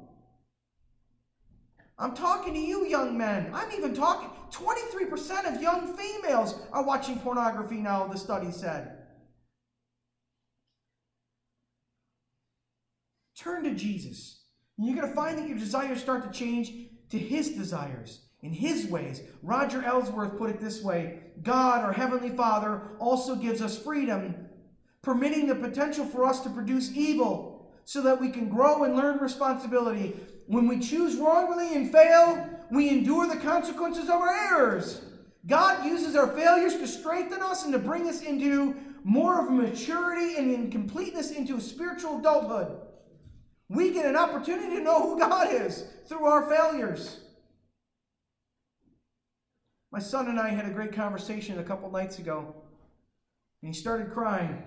I'm 1.97 2.15
talking 2.15 2.53
to 2.53 2.59
you, 2.59 2.85
young 2.85 3.17
men. 3.17 3.51
I'm 3.53 3.71
even 3.73 3.93
talking. 3.93 4.29
23% 4.51 5.53
of 5.53 5.61
young 5.61 5.95
females 5.97 6.55
are 6.71 6.83
watching 6.83 7.19
pornography 7.19 7.75
now, 7.75 8.07
the 8.07 8.17
study 8.17 8.51
said. 8.51 8.99
Turn 13.37 13.63
to 13.63 13.73
Jesus. 13.73 14.43
And 14.77 14.87
you're 14.87 14.95
going 14.95 15.09
to 15.09 15.15
find 15.15 15.37
that 15.37 15.47
your 15.47 15.57
desires 15.57 16.01
start 16.01 16.31
to 16.31 16.37
change 16.37 16.71
to 17.09 17.19
his 17.19 17.49
desires 17.49 18.21
in 18.41 18.53
his 18.53 18.87
ways. 18.87 19.21
Roger 19.43 19.83
Ellsworth 19.83 20.37
put 20.37 20.49
it 20.49 20.61
this 20.61 20.81
way 20.81 21.19
God, 21.43 21.83
our 21.83 21.93
Heavenly 21.93 22.29
Father, 22.29 22.81
also 22.99 23.35
gives 23.35 23.61
us 23.61 23.77
freedom, 23.77 24.35
permitting 25.01 25.47
the 25.47 25.55
potential 25.55 26.05
for 26.05 26.23
us 26.23 26.39
to 26.41 26.49
produce 26.49 26.95
evil 26.95 27.58
so 27.89 28.03
that 28.03 28.21
we 28.21 28.29
can 28.29 28.47
grow 28.47 28.83
and 28.83 28.95
learn 28.95 29.17
responsibility. 29.17 30.15
When 30.45 30.67
we 30.67 30.77
choose 30.77 31.15
wrongly 31.15 31.73
and 31.73 31.91
fail, 31.91 32.47
we 32.69 32.87
endure 32.87 33.25
the 33.25 33.37
consequences 33.37 34.03
of 34.03 34.21
our 34.21 34.29
errors. 34.29 35.01
God 35.47 35.83
uses 35.83 36.15
our 36.15 36.27
failures 36.27 36.75
to 36.75 36.87
strengthen 36.87 37.41
us 37.41 37.63
and 37.63 37.73
to 37.73 37.79
bring 37.79 38.07
us 38.07 38.21
into 38.21 38.75
more 39.03 39.43
of 39.43 39.51
maturity 39.51 40.37
and 40.37 40.53
in 40.53 40.69
completeness 40.69 41.31
into 41.31 41.59
spiritual 41.59 42.19
adulthood. 42.19 42.79
We 43.69 43.91
get 43.91 44.05
an 44.05 44.15
opportunity 44.15 44.75
to 44.75 44.83
know 44.83 45.01
who 45.01 45.17
God 45.17 45.51
is 45.51 45.83
through 46.07 46.25
our 46.25 46.47
failures. 46.47 47.21
My 49.91 49.97
son 49.99 50.27
and 50.27 50.39
I 50.39 50.49
had 50.49 50.67
a 50.67 50.73
great 50.75 50.93
conversation 50.93 51.57
a 51.57 51.63
couple 51.63 51.89
nights 51.89 52.19
ago, 52.19 52.53
and 53.63 53.73
he 53.73 53.81
started 53.81 54.11
crying. 54.11 54.61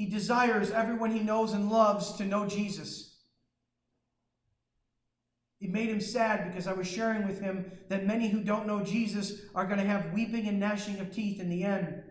He 0.00 0.06
desires 0.06 0.70
everyone 0.70 1.10
he 1.10 1.20
knows 1.20 1.52
and 1.52 1.68
loves 1.68 2.14
to 2.14 2.24
know 2.24 2.46
Jesus. 2.46 3.18
It 5.60 5.68
made 5.68 5.90
him 5.90 6.00
sad 6.00 6.50
because 6.50 6.66
I 6.66 6.72
was 6.72 6.88
sharing 6.88 7.26
with 7.26 7.42
him 7.42 7.70
that 7.90 8.06
many 8.06 8.30
who 8.30 8.42
don't 8.42 8.66
know 8.66 8.82
Jesus 8.82 9.42
are 9.54 9.66
going 9.66 9.78
to 9.78 9.84
have 9.84 10.14
weeping 10.14 10.48
and 10.48 10.58
gnashing 10.58 10.98
of 11.00 11.12
teeth 11.12 11.38
in 11.38 11.50
the 11.50 11.64
end. 11.64 12.02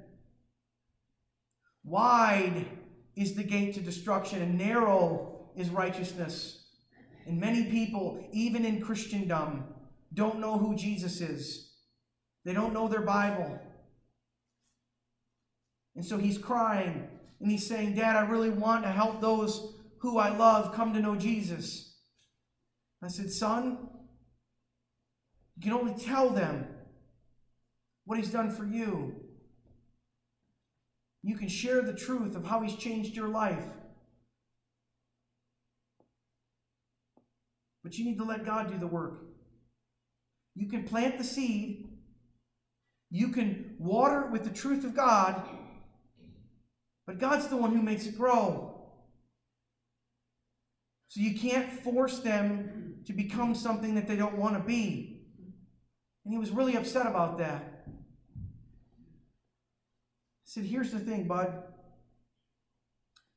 Wide 1.83 2.67
is 3.15 3.33
the 3.33 3.41
gate 3.41 3.73
to 3.73 3.81
destruction, 3.81 4.43
and 4.43 4.55
narrow 4.55 5.49
is 5.55 5.71
righteousness. 5.71 6.65
And 7.25 7.39
many 7.39 7.71
people, 7.71 8.23
even 8.31 8.65
in 8.65 8.81
Christendom, 8.81 9.63
don't 10.13 10.37
know 10.37 10.59
who 10.59 10.75
Jesus 10.75 11.21
is. 11.21 11.71
They 12.45 12.53
don't 12.53 12.71
know 12.71 12.87
their 12.87 13.01
Bible. 13.01 13.59
And 15.95 16.05
so 16.05 16.19
he's 16.19 16.37
crying 16.37 17.07
and 17.39 17.49
he's 17.49 17.65
saying, 17.65 17.95
Dad, 17.95 18.15
I 18.15 18.21
really 18.21 18.49
want 18.49 18.83
to 18.83 18.89
help 18.89 19.21
those 19.21 19.73
who 19.99 20.17
I 20.17 20.29
love 20.35 20.73
come 20.73 20.93
to 20.93 20.99
know 20.99 21.15
Jesus. 21.15 21.95
I 23.01 23.07
said, 23.07 23.31
Son, 23.31 23.77
you 25.55 25.63
can 25.63 25.73
only 25.73 25.93
tell 25.93 26.29
them 26.29 26.67
what 28.05 28.17
he's 28.17 28.31
done 28.31 28.51
for 28.51 28.65
you. 28.65 29.15
You 31.21 31.37
can 31.37 31.47
share 31.47 31.81
the 31.81 31.93
truth 31.93 32.35
of 32.35 32.45
how 32.45 32.61
he's 32.61 32.75
changed 32.75 33.15
your 33.15 33.27
life. 33.27 33.63
But 37.83 37.97
you 37.97 38.05
need 38.05 38.17
to 38.17 38.25
let 38.25 38.45
God 38.45 38.71
do 38.71 38.77
the 38.77 38.87
work. 38.87 39.21
You 40.55 40.67
can 40.67 40.83
plant 40.83 41.17
the 41.17 41.23
seed, 41.23 41.87
you 43.09 43.29
can 43.29 43.75
water 43.79 44.27
with 44.27 44.43
the 44.43 44.49
truth 44.49 44.83
of 44.83 44.95
God, 44.95 45.41
but 47.09 47.17
God's 47.17 47.47
the 47.47 47.57
one 47.57 47.75
who 47.75 47.81
makes 47.81 48.05
it 48.05 48.15
grow. 48.15 48.85
So 51.07 51.21
you 51.21 51.39
can't 51.39 51.67
force 51.81 52.19
them 52.19 52.97
to 53.07 53.13
become 53.13 53.55
something 53.55 53.95
that 53.95 54.07
they 54.07 54.15
don't 54.15 54.37
want 54.37 54.53
to 54.53 54.59
be. 54.59 55.23
And 56.23 56.31
he 56.31 56.37
was 56.37 56.51
really 56.51 56.75
upset 56.75 57.07
about 57.07 57.39
that. 57.39 57.87
I 57.87 58.41
said, 60.43 60.65
Here's 60.65 60.91
the 60.91 60.99
thing, 60.99 61.27
bud. 61.27 61.63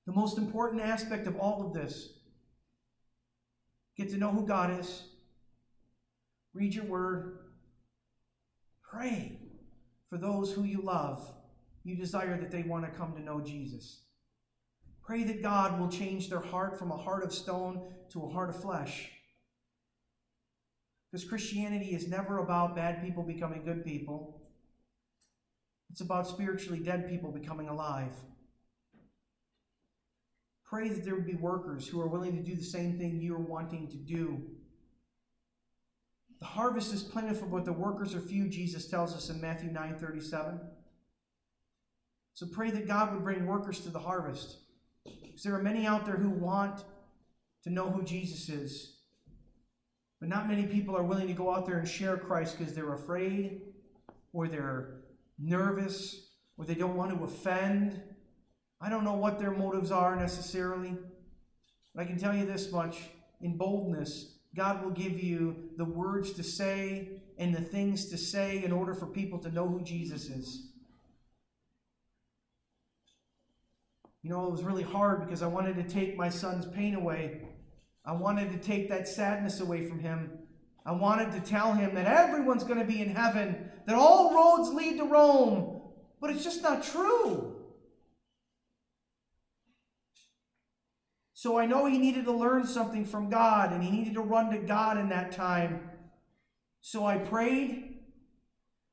The 0.04 0.12
most 0.12 0.36
important 0.36 0.82
aspect 0.82 1.26
of 1.26 1.36
all 1.36 1.66
of 1.66 1.72
this 1.72 2.10
get 3.96 4.10
to 4.10 4.18
know 4.18 4.32
who 4.32 4.46
God 4.46 4.78
is, 4.80 5.04
read 6.52 6.74
your 6.74 6.84
word, 6.84 7.38
pray 8.82 9.38
for 10.10 10.18
those 10.18 10.52
who 10.52 10.62
you 10.62 10.82
love. 10.82 11.26
You 11.84 11.96
desire 11.96 12.38
that 12.38 12.50
they 12.50 12.62
want 12.62 12.84
to 12.84 12.90
come 12.90 13.12
to 13.14 13.22
know 13.22 13.40
Jesus. 13.40 14.02
Pray 15.04 15.24
that 15.24 15.42
God 15.42 15.80
will 15.80 15.88
change 15.88 16.30
their 16.30 16.40
heart 16.40 16.78
from 16.78 16.92
a 16.92 16.96
heart 16.96 17.24
of 17.24 17.32
stone 17.32 17.82
to 18.10 18.22
a 18.22 18.28
heart 18.28 18.50
of 18.50 18.60
flesh. 18.60 19.10
Because 21.10 21.28
Christianity 21.28 21.94
is 21.94 22.08
never 22.08 22.38
about 22.38 22.76
bad 22.76 23.02
people 23.02 23.22
becoming 23.22 23.64
good 23.64 23.84
people, 23.84 24.40
it's 25.90 26.00
about 26.00 26.26
spiritually 26.26 26.78
dead 26.78 27.08
people 27.08 27.30
becoming 27.30 27.68
alive. 27.68 28.12
Pray 30.64 30.88
that 30.88 31.04
there 31.04 31.14
would 31.14 31.26
be 31.26 31.34
workers 31.34 31.86
who 31.86 32.00
are 32.00 32.08
willing 32.08 32.34
to 32.34 32.42
do 32.42 32.56
the 32.56 32.64
same 32.64 32.98
thing 32.98 33.20
you're 33.20 33.36
wanting 33.38 33.88
to 33.88 33.96
do. 33.96 34.40
The 36.40 36.46
harvest 36.46 36.94
is 36.94 37.02
plentiful, 37.02 37.46
but 37.46 37.66
the 37.66 37.74
workers 37.74 38.14
are 38.14 38.20
few, 38.20 38.48
Jesus 38.48 38.88
tells 38.88 39.14
us 39.14 39.28
in 39.28 39.38
Matthew 39.38 39.70
9 39.70 39.98
37. 39.98 40.60
So 42.34 42.46
pray 42.46 42.70
that 42.70 42.86
God 42.86 43.12
would 43.12 43.22
bring 43.22 43.46
workers 43.46 43.80
to 43.80 43.90
the 43.90 43.98
harvest. 43.98 44.58
Because 45.04 45.42
there 45.42 45.54
are 45.54 45.62
many 45.62 45.86
out 45.86 46.06
there 46.06 46.16
who 46.16 46.30
want 46.30 46.84
to 47.64 47.70
know 47.70 47.90
who 47.90 48.02
Jesus 48.02 48.48
is. 48.48 48.96
But 50.20 50.28
not 50.28 50.48
many 50.48 50.66
people 50.66 50.96
are 50.96 51.02
willing 51.02 51.26
to 51.26 51.34
go 51.34 51.52
out 51.52 51.66
there 51.66 51.78
and 51.78 51.88
share 51.88 52.16
Christ 52.16 52.56
because 52.56 52.74
they're 52.74 52.94
afraid 52.94 53.62
or 54.32 54.48
they're 54.48 55.00
nervous 55.38 56.28
or 56.56 56.64
they 56.64 56.74
don't 56.74 56.96
want 56.96 57.16
to 57.16 57.24
offend. 57.24 58.00
I 58.80 58.88
don't 58.88 59.04
know 59.04 59.14
what 59.14 59.38
their 59.38 59.50
motives 59.50 59.90
are 59.90 60.16
necessarily. 60.16 60.96
But 61.94 62.02
I 62.02 62.04
can 62.04 62.18
tell 62.18 62.34
you 62.34 62.46
this 62.46 62.70
much 62.72 62.98
in 63.40 63.56
boldness, 63.56 64.38
God 64.54 64.84
will 64.84 64.92
give 64.92 65.22
you 65.22 65.70
the 65.76 65.84
words 65.84 66.32
to 66.34 66.42
say 66.42 67.22
and 67.38 67.54
the 67.54 67.60
things 67.60 68.06
to 68.06 68.16
say 68.16 68.62
in 68.64 68.72
order 68.72 68.94
for 68.94 69.06
people 69.06 69.38
to 69.40 69.50
know 69.50 69.66
who 69.66 69.82
Jesus 69.82 70.28
is. 70.28 70.71
You 74.22 74.30
know, 74.30 74.46
it 74.46 74.52
was 74.52 74.62
really 74.62 74.82
hard 74.84 75.20
because 75.20 75.42
I 75.42 75.48
wanted 75.48 75.76
to 75.76 75.82
take 75.82 76.16
my 76.16 76.28
son's 76.28 76.66
pain 76.66 76.94
away. 76.94 77.42
I 78.04 78.12
wanted 78.12 78.50
to 78.52 78.58
take 78.58 78.88
that 78.88 79.08
sadness 79.08 79.60
away 79.60 79.86
from 79.86 79.98
him. 79.98 80.30
I 80.84 80.92
wanted 80.92 81.32
to 81.32 81.40
tell 81.40 81.72
him 81.72 81.94
that 81.94 82.06
everyone's 82.06 82.64
going 82.64 82.78
to 82.78 82.84
be 82.84 83.00
in 83.00 83.14
heaven, 83.14 83.70
that 83.86 83.96
all 83.96 84.34
roads 84.34 84.72
lead 84.74 84.98
to 84.98 85.04
Rome. 85.04 85.80
But 86.20 86.30
it's 86.30 86.44
just 86.44 86.62
not 86.62 86.84
true. 86.84 87.56
So 91.34 91.58
I 91.58 91.66
know 91.66 91.86
he 91.86 91.98
needed 91.98 92.24
to 92.26 92.32
learn 92.32 92.64
something 92.66 93.04
from 93.04 93.28
God 93.28 93.72
and 93.72 93.82
he 93.82 93.90
needed 93.90 94.14
to 94.14 94.20
run 94.20 94.50
to 94.50 94.58
God 94.58 94.98
in 94.98 95.08
that 95.08 95.32
time. 95.32 95.90
So 96.80 97.04
I 97.04 97.18
prayed 97.18 97.98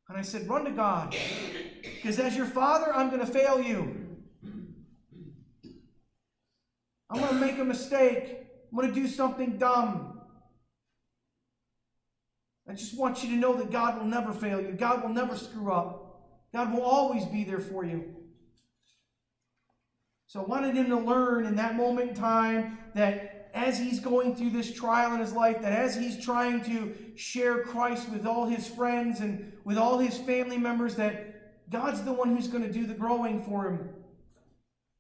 and 0.08 0.18
I 0.18 0.24
said, 0.24 0.50
Run 0.50 0.66
to 0.66 0.72
God. 0.72 1.16
Because 1.84 2.18
as 2.18 2.36
your 2.36 2.48
father, 2.48 2.92
I'm 2.96 3.10
going 3.10 3.20
to 3.20 3.32
fail 3.32 3.62
you. 3.62 4.09
I'm 7.10 7.20
going 7.20 7.34
to 7.34 7.40
make 7.40 7.58
a 7.58 7.66
mistake. 7.66 8.46
I'm 8.72 8.78
going 8.78 8.94
to 8.94 8.94
do 8.94 9.08
something 9.08 9.58
dumb. 9.58 10.22
I 12.68 12.74
just 12.74 12.96
want 12.98 13.24
you 13.24 13.30
to 13.32 13.36
know 13.36 13.56
that 13.58 13.72
God 13.72 13.98
will 13.98 14.06
never 14.06 14.32
fail 14.32 14.62
you. 14.62 14.74
God 14.74 15.02
will 15.02 15.10
never 15.10 15.36
screw 15.36 15.72
up. 15.72 16.22
God 16.54 16.72
will 16.72 16.84
always 16.84 17.26
be 17.26 17.44
there 17.44 17.60
for 17.60 17.84
you. 17.84 18.16
So 20.28 20.42
I 20.42 20.46
wanted 20.46 20.76
him 20.76 20.90
to 20.90 20.98
learn 20.98 21.48
in 21.48 21.56
that 21.56 21.76
moment 21.76 22.12
in 22.12 22.16
time 22.16 22.78
that 22.94 23.50
as 23.56 23.80
he's 23.80 24.00
going 24.00 24.36
through 24.36 24.52
this 24.52 24.72
trial 24.72 25.14
in 25.14 25.20
his 25.20 25.34
life, 25.34 25.62
that 25.64 25.74
as 25.74 25.96
he's 25.96 26.24
trying 26.24 26.64
to 26.66 26.96
share 27.16 27.64
Christ 27.64 28.08
with 28.10 28.28
all 28.28 28.46
his 28.46 28.68
friends 28.68 29.22
and 29.22 29.54
with 29.64 29.80
all 29.80 29.98
his 29.98 30.18
family 30.20 30.60
members, 30.60 30.96
that 30.96 31.70
God's 31.72 32.04
the 32.04 32.14
one 32.14 32.36
who's 32.36 32.48
going 32.48 32.64
to 32.64 32.72
do 32.72 32.86
the 32.86 32.94
growing 32.94 33.44
for 33.44 33.68
him. 33.68 33.90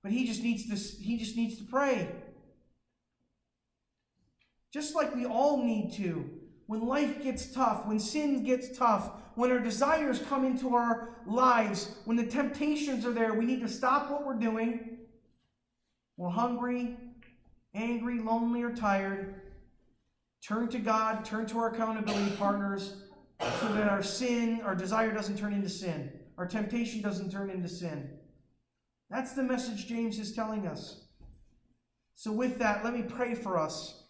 But 0.01 0.11
he 0.11 0.25
just 0.25 0.43
needs 0.43 0.67
to 0.69 1.03
he 1.03 1.17
just 1.17 1.35
needs 1.35 1.57
to 1.57 1.63
pray. 1.63 2.09
Just 4.71 4.95
like 4.95 5.15
we 5.15 5.25
all 5.25 5.63
need 5.63 5.93
to. 5.93 6.29
When 6.67 6.85
life 6.85 7.23
gets 7.23 7.51
tough, 7.51 7.87
when 7.87 7.99
sin 7.99 8.43
gets 8.43 8.77
tough, 8.77 9.11
when 9.33 9.51
our 9.51 9.59
desires 9.59 10.19
come 10.29 10.45
into 10.45 10.75
our 10.75 11.15
lives, 11.25 11.95
when 12.05 12.15
the 12.15 12.25
temptations 12.25 13.05
are 13.05 13.11
there, 13.11 13.33
we 13.33 13.45
need 13.45 13.61
to 13.61 13.67
stop 13.67 14.11
what 14.11 14.25
we're 14.25 14.35
doing. 14.35 14.99
We're 16.17 16.29
hungry, 16.29 16.97
angry, 17.73 18.19
lonely, 18.19 18.61
or 18.61 18.71
tired. 18.71 19.41
Turn 20.45 20.67
to 20.69 20.77
God, 20.77 21.25
turn 21.25 21.47
to 21.47 21.57
our 21.57 21.73
accountability 21.73 22.35
partners 22.35 23.03
so 23.59 23.73
that 23.73 23.89
our 23.89 24.03
sin, 24.03 24.61
our 24.63 24.75
desire 24.75 25.11
doesn't 25.11 25.37
turn 25.37 25.53
into 25.53 25.69
sin. 25.69 26.11
Our 26.37 26.45
temptation 26.45 27.01
doesn't 27.01 27.31
turn 27.31 27.49
into 27.49 27.67
sin. 27.67 28.09
That's 29.09 29.33
the 29.33 29.43
message 29.43 29.87
James 29.87 30.19
is 30.19 30.33
telling 30.33 30.67
us. 30.67 31.01
So, 32.15 32.31
with 32.31 32.59
that, 32.59 32.83
let 32.83 32.93
me 32.93 33.01
pray 33.01 33.33
for 33.33 33.57
us. 33.57 34.03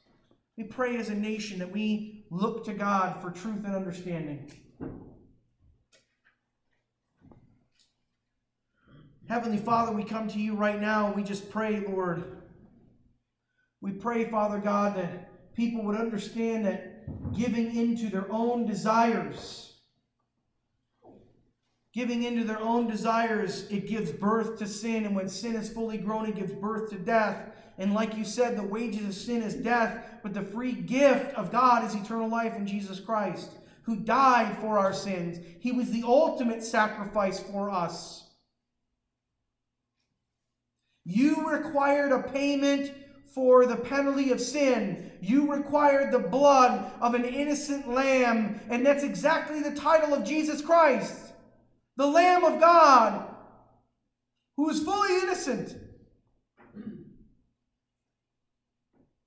We 0.58 0.64
pray 0.64 0.98
as 0.98 1.10
a 1.10 1.16
nation 1.16 1.60
that 1.60 1.72
we 1.72 2.26
look 2.30 2.66
to 2.66 2.74
God 2.74 3.22
for 3.22 3.32
truth 3.32 3.64
and 3.66 3.76
understanding. 3.76 4.52
Heavenly 9.30 9.60
Father, 9.60 9.92
we 9.92 10.04
come 10.04 10.28
to 10.28 10.40
you 10.40 10.56
right 10.56 10.82
now 10.82 11.06
and 11.06 11.16
we 11.16 11.24
just 11.24 11.52
pray, 11.52 11.86
Lord. 11.88 12.42
We 13.80 13.92
pray, 13.92 14.26
Father 14.26 14.58
God, 14.58 14.98
that 14.98 15.54
people 15.56 15.84
would 15.84 15.96
understand 15.96 16.66
that 16.66 17.36
giving 17.38 17.76
into 17.76 18.10
their 18.10 18.30
own 18.32 18.66
desires 18.66 19.69
Giving 21.92 22.24
into 22.24 22.44
their 22.44 22.60
own 22.60 22.88
desires, 22.88 23.66
it 23.72 23.88
gives 23.88 24.12
birth 24.12 24.60
to 24.60 24.68
sin. 24.68 25.06
And 25.06 25.16
when 25.16 25.28
sin 25.28 25.56
is 25.56 25.70
fully 25.70 25.98
grown, 25.98 26.28
it 26.28 26.36
gives 26.36 26.54
birth 26.54 26.92
to 26.92 26.98
death. 26.98 27.52
And 27.80 27.94
like 27.94 28.16
you 28.16 28.26
said, 28.26 28.58
the 28.58 28.64
wages 28.64 29.06
of 29.08 29.14
sin 29.14 29.42
is 29.42 29.56
death, 29.56 30.04
but 30.22 30.34
the 30.34 30.44
free 30.44 30.74
gift 30.74 31.34
of 31.36 31.52
God 31.52 31.86
is 31.86 31.96
eternal 31.96 32.28
life 32.28 32.56
in 32.56 32.68
Jesus 32.68 33.00
Christ, 33.00 33.52
who 33.84 33.96
died 33.96 34.58
for 34.60 34.78
our 34.78 34.94
sins. 34.94 35.40
He 35.60 35.72
was 35.72 35.90
the 35.90 36.04
ultimate 36.06 36.64
sacrifice 36.64 37.40
for 37.40 37.70
us. 37.70 38.26
You 41.06 41.50
required 41.50 42.12
a 42.12 42.22
payment 42.22 42.92
for 43.34 43.66
the 43.66 43.78
penalty 43.78 44.32
of 44.32 44.42
sin. 44.42 45.12
You 45.22 45.52
required 45.52 46.12
the 46.12 46.20
blood 46.20 46.92
of 47.02 47.16
an 47.16 47.26
innocent 47.26 47.90
lamb. 47.90 48.60
And 48.70 48.86
that's 48.86 49.04
exactly 49.04 49.62
the 49.62 49.76
title 49.76 50.14
of 50.14 50.24
Jesus 50.24 50.62
Christ 50.62 51.29
the 52.00 52.08
Lamb 52.08 52.46
of 52.46 52.62
God, 52.62 53.28
who 54.56 54.70
is 54.70 54.82
fully 54.82 55.18
innocent. 55.18 55.76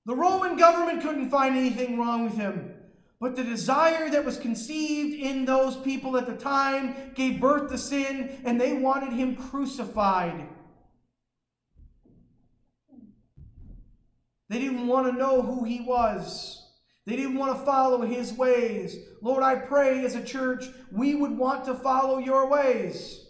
The 0.06 0.16
Roman 0.16 0.56
government 0.56 1.02
couldn't 1.02 1.28
find 1.28 1.54
anything 1.54 1.98
wrong 1.98 2.24
with 2.24 2.38
him, 2.38 2.74
but 3.20 3.36
the 3.36 3.44
desire 3.44 4.08
that 4.08 4.24
was 4.24 4.38
conceived 4.38 5.14
in 5.22 5.44
those 5.44 5.76
people 5.76 6.16
at 6.16 6.24
the 6.24 6.32
time 6.32 7.12
gave 7.14 7.42
birth 7.42 7.70
to 7.70 7.76
sin, 7.76 8.40
and 8.42 8.58
they 8.58 8.72
wanted 8.72 9.12
him 9.12 9.36
crucified. 9.36 10.48
They 14.48 14.58
didn't 14.58 14.86
want 14.86 15.12
to 15.12 15.12
know 15.12 15.42
who 15.42 15.64
he 15.64 15.82
was. 15.82 16.61
They 17.04 17.16
didn't 17.16 17.36
want 17.36 17.58
to 17.58 17.64
follow 17.64 18.02
his 18.02 18.32
ways. 18.32 18.96
Lord, 19.20 19.42
I 19.42 19.56
pray 19.56 20.04
as 20.04 20.14
a 20.14 20.22
church 20.22 20.66
we 20.90 21.14
would 21.14 21.36
want 21.36 21.64
to 21.64 21.74
follow 21.74 22.18
your 22.18 22.46
ways. 22.48 23.26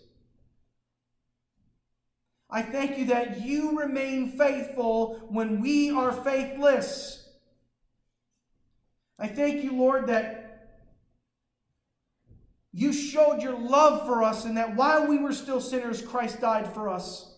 I 2.50 2.60
thank 2.60 2.98
you 2.98 3.06
that 3.06 3.40
you 3.40 3.78
remain 3.78 4.32
faithful 4.32 5.20
when 5.30 5.62
we 5.62 5.90
are 5.90 6.12
faithless. 6.12 7.30
I 9.18 9.26
thank 9.26 9.64
you, 9.64 9.74
Lord, 9.74 10.08
that 10.08 10.42
you 12.72 12.92
showed 12.92 13.42
your 13.42 13.58
love 13.58 14.04
for 14.04 14.22
us 14.22 14.44
and 14.44 14.56
that 14.58 14.76
while 14.76 15.06
we 15.06 15.18
were 15.18 15.32
still 15.32 15.60
sinners, 15.60 16.02
Christ 16.02 16.40
died 16.40 16.72
for 16.74 16.90
us. 16.90 17.36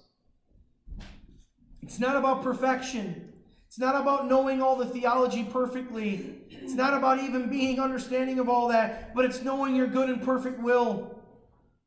It's 1.81 2.01
not 2.01 2.17
about 2.17 2.43
perfection. 2.43 3.34
It's 3.75 3.81
not 3.81 4.01
about 4.01 4.29
knowing 4.29 4.63
all 4.63 4.77
the 4.77 4.87
theology 4.87 5.43
perfectly. 5.43 6.37
It's 6.49 6.75
not 6.75 6.95
about 6.95 7.19
even 7.19 7.51
being 7.51 7.81
understanding 7.81 8.39
of 8.39 8.49
all 8.49 8.69
that, 8.69 9.13
but 9.17 9.25
it's 9.25 9.43
knowing 9.43 9.75
your 9.75 9.89
good 9.89 10.09
and 10.09 10.23
perfect 10.23 10.61
will. 10.61 11.19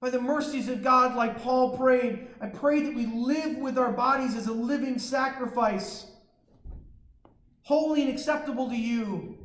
By 0.01 0.09
the 0.09 0.19
mercies 0.19 0.67
of 0.67 0.83
God, 0.83 1.15
like 1.15 1.41
Paul 1.41 1.77
prayed, 1.77 2.27
I 2.41 2.47
pray 2.47 2.81
that 2.81 2.93
we 2.93 3.05
live 3.05 3.59
with 3.59 3.77
our 3.77 3.93
bodies 3.93 4.35
as 4.35 4.47
a 4.47 4.51
living 4.51 4.99
sacrifice, 4.99 6.11
holy 7.61 8.01
and 8.01 8.11
acceptable 8.11 8.67
to 8.67 8.75
you. 8.75 9.37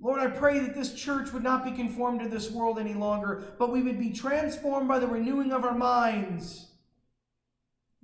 Lord, 0.00 0.18
I 0.18 0.26
pray 0.26 0.58
that 0.58 0.74
this 0.74 0.92
church 0.94 1.32
would 1.32 1.44
not 1.44 1.64
be 1.64 1.70
conformed 1.70 2.18
to 2.18 2.28
this 2.28 2.50
world 2.50 2.80
any 2.80 2.94
longer, 2.94 3.54
but 3.60 3.70
we 3.70 3.80
would 3.80 4.00
be 4.00 4.10
transformed 4.10 4.88
by 4.88 4.98
the 4.98 5.06
renewing 5.06 5.52
of 5.52 5.62
our 5.62 5.78
minds. 5.78 6.72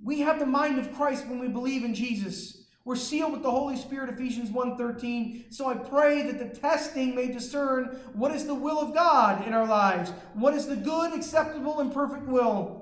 We 0.01 0.21
have 0.21 0.39
the 0.39 0.45
mind 0.45 0.79
of 0.79 0.93
Christ 0.93 1.27
when 1.27 1.39
we 1.39 1.49
believe 1.49 1.83
in 1.83 1.93
Jesus. 1.93 2.59
We're 2.83 2.95
sealed 2.95 3.33
with 3.33 3.43
the 3.43 3.51
Holy 3.51 3.77
Spirit, 3.77 4.09
Ephesians 4.09 4.49
1.13. 4.49 5.53
So 5.53 5.69
I 5.69 5.75
pray 5.75 6.23
that 6.23 6.39
the 6.39 6.59
testing 6.59 7.15
may 7.15 7.27
discern 7.31 7.99
what 8.13 8.31
is 8.31 8.45
the 8.45 8.55
will 8.55 8.79
of 8.79 8.93
God 8.93 9.45
in 9.45 9.53
our 9.53 9.67
lives, 9.67 10.11
what 10.33 10.55
is 10.55 10.65
the 10.67 10.75
good, 10.75 11.13
acceptable, 11.13 11.79
and 11.79 11.93
perfect 11.93 12.25
will. 12.27 12.81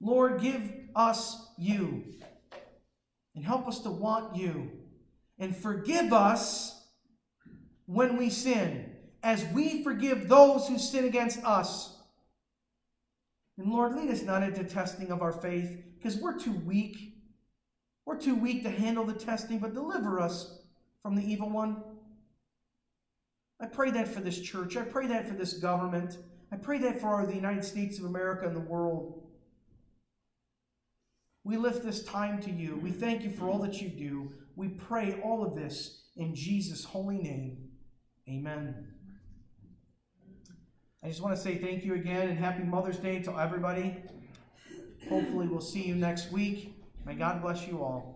Lord, 0.00 0.40
give 0.40 0.72
us 0.96 1.48
you 1.58 2.04
and 3.34 3.44
help 3.44 3.68
us 3.68 3.80
to 3.80 3.90
want 3.90 4.36
you 4.36 4.70
and 5.38 5.56
forgive 5.56 6.12
us 6.12 6.82
when 7.86 8.16
we 8.16 8.30
sin, 8.30 8.90
as 9.22 9.44
we 9.52 9.82
forgive 9.82 10.28
those 10.28 10.66
who 10.66 10.78
sin 10.78 11.04
against 11.04 11.44
us. 11.44 11.98
And 13.58 13.70
Lord, 13.70 13.94
lead 13.94 14.10
us 14.10 14.22
not 14.22 14.42
into 14.42 14.64
testing 14.64 15.10
of 15.10 15.20
our 15.20 15.32
faith 15.32 15.82
because 15.96 16.16
we're 16.16 16.38
too 16.38 16.52
weak. 16.52 17.11
We're 18.04 18.18
too 18.18 18.34
weak 18.34 18.62
to 18.64 18.70
handle 18.70 19.04
the 19.04 19.12
testing, 19.12 19.58
but 19.58 19.74
deliver 19.74 20.20
us 20.20 20.58
from 21.02 21.14
the 21.14 21.22
evil 21.22 21.48
one. 21.48 21.82
I 23.60 23.66
pray 23.66 23.90
that 23.92 24.08
for 24.08 24.20
this 24.20 24.40
church. 24.40 24.76
I 24.76 24.82
pray 24.82 25.06
that 25.06 25.28
for 25.28 25.34
this 25.34 25.54
government. 25.54 26.18
I 26.50 26.56
pray 26.56 26.78
that 26.78 27.00
for 27.00 27.24
the 27.26 27.34
United 27.34 27.64
States 27.64 27.98
of 27.98 28.04
America 28.06 28.46
and 28.46 28.56
the 28.56 28.60
world. 28.60 29.22
We 31.44 31.56
lift 31.56 31.84
this 31.84 32.02
time 32.04 32.40
to 32.42 32.50
you. 32.50 32.76
We 32.82 32.90
thank 32.90 33.22
you 33.22 33.30
for 33.30 33.48
all 33.48 33.58
that 33.60 33.80
you 33.80 33.88
do. 33.88 34.32
We 34.56 34.68
pray 34.68 35.20
all 35.24 35.44
of 35.44 35.54
this 35.56 36.02
in 36.16 36.34
Jesus' 36.34 36.84
holy 36.84 37.18
name. 37.18 37.68
Amen. 38.28 38.88
I 41.02 41.08
just 41.08 41.20
want 41.20 41.34
to 41.34 41.40
say 41.40 41.56
thank 41.56 41.84
you 41.84 41.94
again 41.94 42.28
and 42.28 42.38
happy 42.38 42.62
Mother's 42.62 42.98
Day 42.98 43.20
to 43.22 43.38
everybody. 43.38 43.96
Hopefully, 45.08 45.48
we'll 45.48 45.60
see 45.60 45.82
you 45.82 45.96
next 45.96 46.30
week. 46.30 46.81
May 47.04 47.14
God 47.14 47.42
bless 47.42 47.66
you 47.66 47.82
all. 47.82 48.11